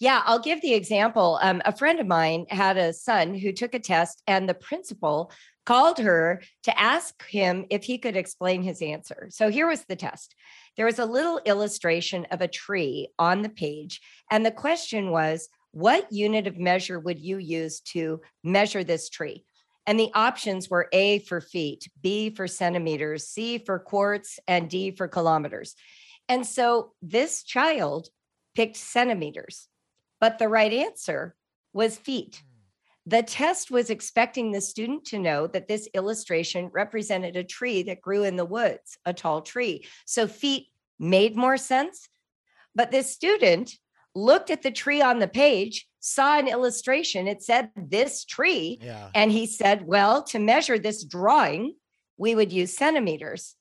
Yeah, 0.00 0.22
I'll 0.24 0.40
give 0.40 0.60
the 0.60 0.74
example. 0.74 1.38
Um, 1.40 1.62
a 1.64 1.76
friend 1.76 2.00
of 2.00 2.06
mine 2.06 2.46
had 2.48 2.76
a 2.76 2.92
son 2.92 3.34
who 3.34 3.52
took 3.52 3.74
a 3.74 3.78
test, 3.78 4.22
and 4.26 4.48
the 4.48 4.54
principal 4.54 5.30
called 5.64 5.98
her 5.98 6.42
to 6.64 6.80
ask 6.80 7.26
him 7.28 7.64
if 7.70 7.84
he 7.84 7.98
could 7.98 8.16
explain 8.16 8.62
his 8.62 8.82
answer. 8.82 9.28
So 9.30 9.50
here 9.50 9.66
was 9.66 9.84
the 9.84 9.96
test 9.96 10.34
there 10.76 10.86
was 10.86 10.98
a 10.98 11.06
little 11.06 11.40
illustration 11.44 12.26
of 12.32 12.40
a 12.40 12.48
tree 12.48 13.08
on 13.18 13.42
the 13.42 13.48
page, 13.48 14.00
and 14.30 14.44
the 14.44 14.50
question 14.50 15.12
was, 15.12 15.48
What 15.70 16.12
unit 16.12 16.48
of 16.48 16.58
measure 16.58 16.98
would 16.98 17.20
you 17.20 17.38
use 17.38 17.80
to 17.92 18.20
measure 18.42 18.82
this 18.82 19.08
tree? 19.08 19.44
And 19.86 20.00
the 20.00 20.10
options 20.14 20.68
were 20.68 20.88
A 20.92 21.20
for 21.20 21.40
feet, 21.40 21.88
B 22.02 22.30
for 22.30 22.48
centimeters, 22.48 23.28
C 23.28 23.58
for 23.58 23.78
quarts, 23.78 24.40
and 24.48 24.68
D 24.68 24.90
for 24.90 25.06
kilometers. 25.06 25.76
And 26.28 26.44
so 26.44 26.92
this 27.02 27.44
child 27.44 28.08
picked 28.56 28.76
centimeters 28.76 29.68
but 30.24 30.38
the 30.38 30.48
right 30.48 30.72
answer 30.72 31.34
was 31.74 31.98
feet. 31.98 32.42
Hmm. 32.42 33.10
The 33.10 33.22
test 33.22 33.70
was 33.70 33.90
expecting 33.90 34.52
the 34.52 34.62
student 34.62 35.04
to 35.08 35.18
know 35.18 35.46
that 35.48 35.68
this 35.68 35.86
illustration 35.92 36.70
represented 36.72 37.36
a 37.36 37.44
tree 37.44 37.82
that 37.82 38.00
grew 38.00 38.24
in 38.24 38.36
the 38.36 38.46
woods, 38.46 38.96
a 39.04 39.12
tall 39.12 39.42
tree. 39.42 39.84
So 40.06 40.26
feet 40.26 40.68
made 40.98 41.36
more 41.36 41.58
sense. 41.58 42.08
But 42.74 42.90
this 42.90 43.12
student 43.12 43.74
looked 44.14 44.48
at 44.48 44.62
the 44.62 44.70
tree 44.70 45.02
on 45.02 45.18
the 45.18 45.28
page, 45.28 45.86
saw 46.00 46.38
an 46.38 46.48
illustration, 46.48 47.28
it 47.28 47.42
said 47.42 47.68
this 47.76 48.24
tree. 48.24 48.78
Yeah. 48.80 49.10
And 49.14 49.30
he 49.30 49.46
said, 49.46 49.86
Well, 49.86 50.22
to 50.22 50.38
measure 50.38 50.78
this 50.78 51.04
drawing, 51.04 51.74
we 52.16 52.34
would 52.34 52.50
use 52.50 52.74
centimeters. 52.74 53.56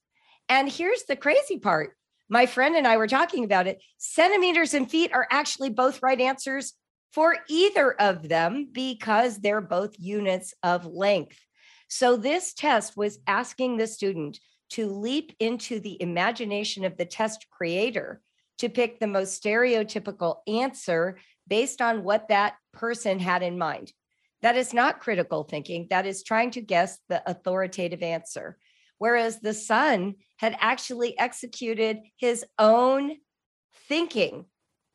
And 0.47 0.71
here's 0.71 1.04
the 1.04 1.17
crazy 1.17 1.60
part 1.60 1.97
my 2.34 2.48
friend 2.48 2.76
and 2.76 2.88
I 2.88 2.98
were 2.98 3.08
talking 3.08 3.43
about 3.43 3.67
it. 3.67 3.80
Centimeters 4.00 4.74
and 4.74 4.89
feet 4.89 5.13
are 5.13 5.28
actually 5.30 5.69
both 5.69 6.02
right 6.02 6.19
answers 6.19 6.74
for 7.12 7.38
either 7.48 7.93
of 8.02 8.28
them 8.28 8.69
because 8.72 9.38
they're 9.38 9.62
both 9.62 9.93
units 10.00 10.52
of 10.63 10.88
length. 10.88 11.38
So 11.89 12.17
this 12.17 12.56
test 12.56 12.98
was 12.98 13.19
asking 13.28 13.78
the 13.78 13.86
student 13.86 14.39
to 14.72 14.88
leap 14.88 15.36
into 15.39 15.80
the 15.80 16.02
imagination 16.02 16.86
of 16.86 16.98
the 16.98 17.06
test 17.06 17.46
creator 17.52 18.19
to 18.58 18.67
pick 18.67 19.00
the 19.00 19.06
most 19.06 19.39
stereotypical 19.39 20.38
answer 20.48 21.19
based 21.48 21.84
on 21.84 22.04
what 22.04 22.30
that 22.30 22.56
person 22.72 23.19
had 23.19 23.43
in 23.43 23.60
mind. 23.60 23.93
That 24.41 24.58
is 24.58 24.74
not 24.74 25.00
critical 25.00 25.43
thinking, 25.43 25.86
that 25.91 26.08
is 26.08 26.24
trying 26.24 26.50
to 26.52 26.62
guess 26.62 26.98
the 27.10 27.22
authoritative 27.30 28.02
answer. 28.02 28.58
Whereas 28.97 29.39
the 29.39 29.53
son 29.53 30.15
had 30.38 30.56
actually 30.60 31.17
executed 31.19 31.99
his 32.17 32.45
own 32.58 33.17
thinking 33.88 34.45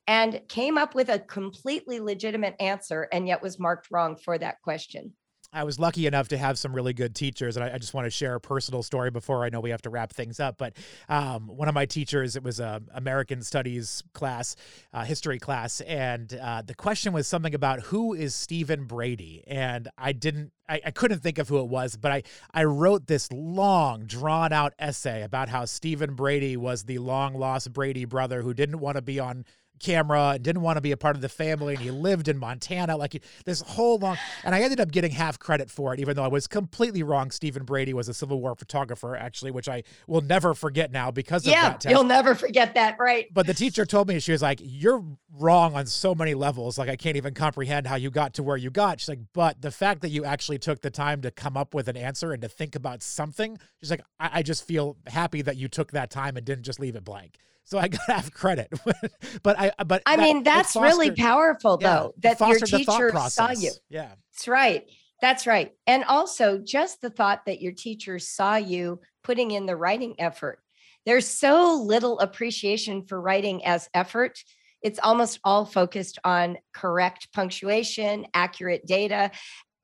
and 0.07 0.41
came 0.49 0.79
up 0.79 0.95
with 0.95 1.11
a 1.11 1.19
completely 1.19 2.01
legitimate 2.01 2.57
answer 2.61 3.09
and 3.13 3.29
yet 3.29 3.43
was 3.43 3.59
marked 3.59 3.89
wrong 3.91 4.17
for 4.17 4.39
that 4.39 4.63
question. 4.63 5.13
I 5.53 5.65
was 5.65 5.79
lucky 5.79 6.07
enough 6.07 6.29
to 6.29 6.39
have 6.39 6.59
some 6.59 6.75
really 6.75 6.93
good 6.93 7.15
teachers, 7.15 7.57
and 7.57 7.65
I, 7.65 7.75
I, 7.75 7.79
just 7.79 7.95
want 7.95 8.05
to 8.05 8.11
share 8.11 8.35
a 8.35 8.41
personal 8.41 8.83
story 8.83 9.11
before 9.11 9.45
I 9.45 9.49
know 9.49 9.61
we 9.61 9.71
have 9.71 9.81
to 9.83 9.91
wrap 9.91 10.13
things 10.13 10.41
up. 10.41 10.59
But 10.59 10.77
um, 11.09 11.47
one 11.49 11.69
of 11.69 11.75
my 11.75 11.87
teachers, 11.87 12.37
it 12.37 12.43
was 12.43 12.61
a 12.61 12.83
American 12.95 13.43
Studies 13.43 14.03
class, 14.13 14.57
uh, 14.93 15.05
history 15.05 15.39
class, 15.39 15.81
and 15.81 16.33
uh, 16.35 16.63
the 16.63 16.75
question 16.75 17.15
was 17.15 17.27
something 17.27 17.55
about 17.55 17.81
who 17.81 18.13
is 18.13 18.35
Stephen 18.35 18.85
Brady, 18.85 19.43
and 19.47 19.89
I 19.97 20.13
didn't. 20.13 20.53
I, 20.69 20.83
I 20.85 20.91
couldn't 20.91 21.21
think 21.21 21.39
of 21.39 21.49
who 21.49 21.61
it 21.61 21.69
was, 21.69 21.97
but 21.97 22.13
I, 22.13 22.23
I 22.53 22.65
wrote 22.65 23.07
this 23.07 23.33
long, 23.33 24.05
drawn 24.05 24.53
out 24.53 24.75
essay 24.79 25.23
about 25.23 25.49
how 25.49 25.65
Stephen 25.65 26.15
Brady 26.15 26.59
was 26.59 26.85
the 26.85 26.99
long 26.99 27.33
lost 27.33 27.73
Brady 27.73 28.05
brother 28.05 28.43
who 28.43 28.53
didn't 28.53 28.79
want 28.79 28.97
to 28.97 29.03
be 29.03 29.19
on 29.19 29.47
camera 29.79 30.31
and 30.35 30.43
didn't 30.43 30.63
want 30.63 30.77
to 30.77 30.81
be 30.81 30.93
a 30.93 30.97
part 30.97 31.17
of 31.17 31.23
the 31.23 31.29
family 31.29 31.75
and 31.75 31.83
he 31.83 31.91
lived 31.91 32.29
in 32.29 32.39
Montana 32.39 32.97
like 32.97 33.23
this 33.45 33.61
whole 33.61 33.99
long 33.99 34.17
and 34.45 34.55
I 34.55 34.61
ended 34.61 34.81
up 34.81 34.91
getting 34.91 35.11
half 35.11 35.39
credit 35.39 35.71
for 35.71 35.95
it 35.95 36.01
even 36.01 36.17
though 36.17 36.25
I 36.25 36.29
was 36.29 36.47
completely 36.47 37.03
wrong. 37.03 37.31
Stephen 37.31 37.65
Brady 37.65 37.95
was 37.95 38.09
a 38.09 38.15
Civil 38.15 38.41
War 38.41 38.55
photographer 38.55 39.17
actually 39.17 39.51
which 39.51 39.69
I 39.69 39.83
will 40.07 40.21
never 40.21 40.55
forget 40.55 40.91
now 40.91 41.11
because 41.11 41.47
of 41.47 41.53
yeah, 41.53 41.71
that 41.71 41.81
test. 41.81 41.93
you'll 41.93 42.05
never 42.05 42.35
forget 42.35 42.75
that 42.75 42.97
right. 42.99 43.27
But 43.33 43.47
the 43.47 43.55
teacher 43.55 43.85
told 43.85 44.09
me 44.09 44.21
she 44.21 44.33
was 44.33 44.43
like 44.43 44.61
you're 44.63 45.05
wrong 45.39 45.75
on 45.75 45.87
so 45.87 46.15
many 46.15 46.35
levels 46.35 46.79
like 46.79 46.89
I 46.89 46.97
can't 46.97 47.17
even 47.17 47.35
comprehend 47.35 47.87
how 47.87 47.97
you 47.97 48.11
got 48.11 48.35
to 48.35 48.43
where 48.43 48.57
you 48.57 48.71
got. 48.71 49.01
She's 49.01 49.09
like 49.09 49.21
but 49.33 49.61
the 49.61 49.71
fact 49.71 50.03
that 50.03 50.11
you 50.11 50.25
actually 50.25 50.59
took 50.59 50.81
the 50.81 50.91
time 50.91 51.23
to 51.23 51.31
come 51.31 51.57
up 51.57 51.75
with 51.75 51.89
an 51.89 51.97
answer 51.97 52.33
and 52.33 52.43
to 52.43 52.49
think 52.49 52.75
about 52.75 53.03
something 53.03 53.59
she's 53.81 53.91
like 53.91 54.03
I, 54.19 54.31
I 54.35 54.43
just 54.43 54.67
feel 54.67 54.97
happy 55.07 55.43
that 55.43 55.57
you 55.57 55.69
took 55.69 55.93
that 55.93 56.11
time 56.11 56.37
and 56.37 56.45
didn't 56.45 56.65
just 56.65 56.81
leave 56.81 56.97
it 56.97 57.05
blank 57.05 57.39
so 57.69 57.79
I 57.79 57.89
got 57.89 58.01
to 58.07 58.13
have 58.15 58.33
credit. 58.33 58.73
but 59.43 59.59
I, 59.59 59.73
but 59.85 60.03
I 60.07 60.17
that, 60.17 60.23
mean, 60.23 60.43
that's 60.43 60.73
fostered, 60.73 60.83
really 60.83 61.11
powerful 61.11 61.79
yeah, 61.81 61.95
though, 61.95 62.15
that 62.19 62.41
your 62.41 62.59
teacher 62.59 63.13
saw 63.29 63.51
you. 63.51 63.73
Yeah. 63.91 64.09
That's 64.33 64.49
right. 64.49 64.91
That's 65.21 65.47
right. 65.47 65.73
And 65.87 66.05
also 66.05 66.59
just 66.59 67.03
the 67.03 67.11
thought 67.11 67.45
that 67.47 67.61
your 67.61 67.73
teacher 67.73 68.19
saw 68.19 68.57
you 68.57 69.01
putting 69.23 69.51
in 69.51 69.67
the 69.67 69.77
writing 69.77 70.15
effort. 70.19 70.61
There's 71.05 71.27
so 71.27 71.83
little 71.85 72.19
appreciation 72.21 73.05
for 73.05 73.21
writing 73.21 73.65
as 73.67 73.89
effort. 73.93 74.43
It's 74.81 75.01
almost 75.03 75.41
all 75.45 75.67
focused 75.67 76.19
on 76.25 76.57
correct 76.73 77.29
punctuation, 77.33 78.27
accurate 78.33 78.87
data 78.87 79.31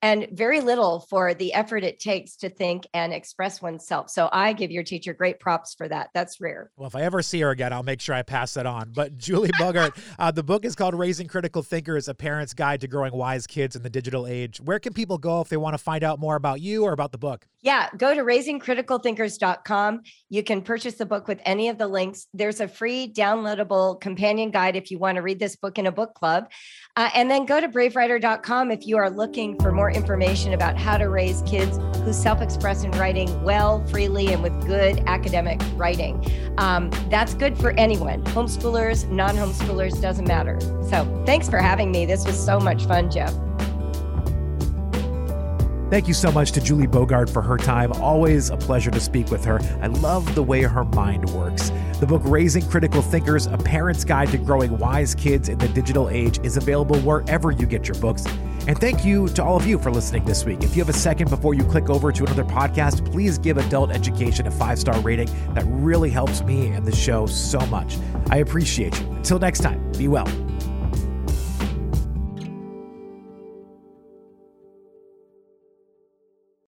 and 0.05 0.29
very 0.33 0.61
little 0.61 1.01
for 1.01 1.33
the 1.33 1.55
effort 1.55 1.83
it 1.83 1.99
takes 1.99 2.37
to 2.37 2.51
think 2.51 2.87
and 2.93 3.11
express 3.11 3.63
oneself. 3.63 4.11
So 4.11 4.29
I 4.31 4.53
give 4.53 4.71
your 4.71 4.83
teacher 4.83 5.15
great 5.15 5.41
props 5.41 5.73
for 5.73 5.89
that. 5.89 6.11
That's 6.13 6.43
rare. 6.43 6.71
Well, 6.77 6.87
if 6.87 6.95
I 6.95 7.01
ever 7.01 7.23
see 7.23 7.41
her 7.41 7.49
again, 7.49 7.73
I'll 7.73 7.83
make 7.83 8.03
sure 8.03 8.15
I 8.15 8.21
pass 8.21 8.53
that 8.53 8.67
on. 8.67 8.93
But 8.95 9.17
Julie 9.17 9.51
Bogart, 9.59 9.97
uh, 10.19 10.31
the 10.31 10.43
book 10.43 10.67
is 10.67 10.75
called 10.75 10.95
Raising 10.95 11.27
Critical 11.27 11.63
Thinkers 11.63 12.07
A 12.07 12.15
Parent's 12.15 12.53
Guide 12.53 12.83
to 12.83 12.87
Growing 12.87 13.15
Wise 13.15 13.47
Kids 13.47 13.77
in 13.77 13.83
the 13.83 13.89
Digital 13.89 14.27
Age. 14.27 14.61
Where 14.61 14.79
can 14.79 14.93
people 14.93 15.17
go 15.17 15.41
if 15.41 15.49
they 15.49 15.57
want 15.57 15.73
to 15.73 15.83
find 15.83 16.05
out 16.05 16.21
more 16.21 16.37
about 16.37 16.61
you 16.61 16.85
or 16.85 16.93
about 16.93 17.11
the 17.11 17.19
book? 17.19 17.47
Yeah, 17.63 17.89
go 17.97 18.15
to 18.15 18.21
raisingcriticalthinkers.com. 18.21 20.03
You 20.29 20.43
can 20.43 20.61
purchase 20.61 20.97
the 20.97 21.07
book 21.07 21.27
with 21.27 21.41
any 21.47 21.71
of 21.71 21.79
the 21.79 21.87
links. 21.87 22.27
There's 22.35 22.61
a 22.61 22.69
free 22.69 23.11
downloadable 23.11 23.99
companion 24.03 24.51
guide 24.51 24.77
if 24.77 24.91
you 24.91 24.99
want 24.99 25.17
to 25.17 25.23
read 25.23 25.39
this 25.39 25.57
book 25.57 25.79
in 25.79 25.87
a 25.87 25.93
book 25.93 26.13
club. 26.13 26.51
Uh, 26.95 27.09
and 27.15 27.31
then 27.31 27.47
go 27.47 27.59
to 27.59 27.69
bravewriter.com 27.69 28.71
if 28.71 28.87
you 28.87 28.99
are 28.99 29.09
looking 29.09 29.59
for 29.59 29.73
more 29.73 29.94
information 29.95 30.53
about 30.53 30.77
how 30.77 30.99
to 30.99 31.09
raise 31.09 31.43
kids 31.43 31.79
who 32.05 32.13
self 32.13 32.41
express 32.41 32.85
in 32.85 32.91
writing 32.93 33.43
well, 33.43 33.85
freely, 33.87 34.33
and 34.33 34.43
with 34.43 34.67
good 34.67 35.01
academic 35.07 35.61
writing. 35.77 36.25
Um, 36.59 36.91
that's 37.09 37.35
good 37.35 37.57
for 37.59 37.71
anyone 37.73 38.23
homeschoolers, 38.25 39.09
non 39.11 39.37
homeschoolers, 39.37 40.01
doesn't 40.01 40.27
matter. 40.27 40.61
So 40.89 41.23
thanks 41.27 41.49
for 41.49 41.59
having 41.59 41.91
me. 41.91 42.07
This 42.07 42.27
was 42.27 42.43
so 42.43 42.61
much 42.61 42.85
fun, 42.87 43.11
Jeff. 43.11 43.35
Thank 45.91 46.09
you 46.09 46.15
so 46.15 46.33
much 46.33 46.51
to 46.53 46.61
Julie 46.61 46.87
Bogart 46.87 47.31
for 47.31 47.41
her 47.41 47.57
time. 47.57 47.93
Always 47.93 48.51
a 48.51 48.57
pleasure 48.57 48.91
to 48.91 49.01
speak 49.01 49.31
with 49.31 49.45
her. 49.45 49.61
I 49.81 49.87
love 49.87 50.35
the 50.35 50.43
way 50.43 50.63
her 50.63 50.85
mind 50.85 51.31
works. 51.31 51.71
The 52.01 52.07
book 52.07 52.23
Raising 52.25 52.69
Critical 52.69 53.01
Thinkers 53.01 53.47
A 53.47 53.57
Parent's 53.57 54.05
Guide 54.05 54.29
to 54.31 54.39
Growing 54.39 54.77
Wise 54.79 55.15
Kids 55.15 55.49
in 55.49 55.59
the 55.59 55.69
Digital 55.69 56.11
Age 56.11 56.41
is 56.43 56.57
available 56.57 56.99
wherever 57.01 57.53
you 57.53 57.67
get 57.67 57.87
your 57.87 57.95
books. 58.01 58.27
And 58.67 58.79
thank 58.79 59.05
you 59.05 59.29
to 59.29 59.45
all 59.45 59.57
of 59.57 59.65
you 59.65 59.79
for 59.79 59.93
listening 59.93 60.25
this 60.25 60.45
week. 60.45 60.63
If 60.65 60.77
you 60.77 60.83
have 60.83 60.93
a 60.93 60.99
second 60.99 61.31
before 61.31 61.55
you 61.55 61.63
click 61.63 61.89
over 61.89 62.11
to 62.11 62.25
another 62.25 62.45
podcast, 62.45 63.11
please 63.13 63.39
give 63.39 63.59
Adult 63.59 63.93
Education 63.93 64.47
a 64.49 64.51
five 64.51 64.79
star 64.79 64.99
rating. 65.01 65.29
That 65.55 65.65
really 65.67 66.11
helps 66.11 66.43
me 66.43 66.67
and 66.69 66.85
the 66.85 66.95
show 66.95 67.27
so 67.27 67.61
much. 67.67 67.97
I 68.29 68.39
appreciate 68.39 68.99
you. 69.01 69.07
Until 69.13 69.39
next 69.39 69.61
time, 69.61 69.93
be 69.93 70.09
well. 70.09 70.27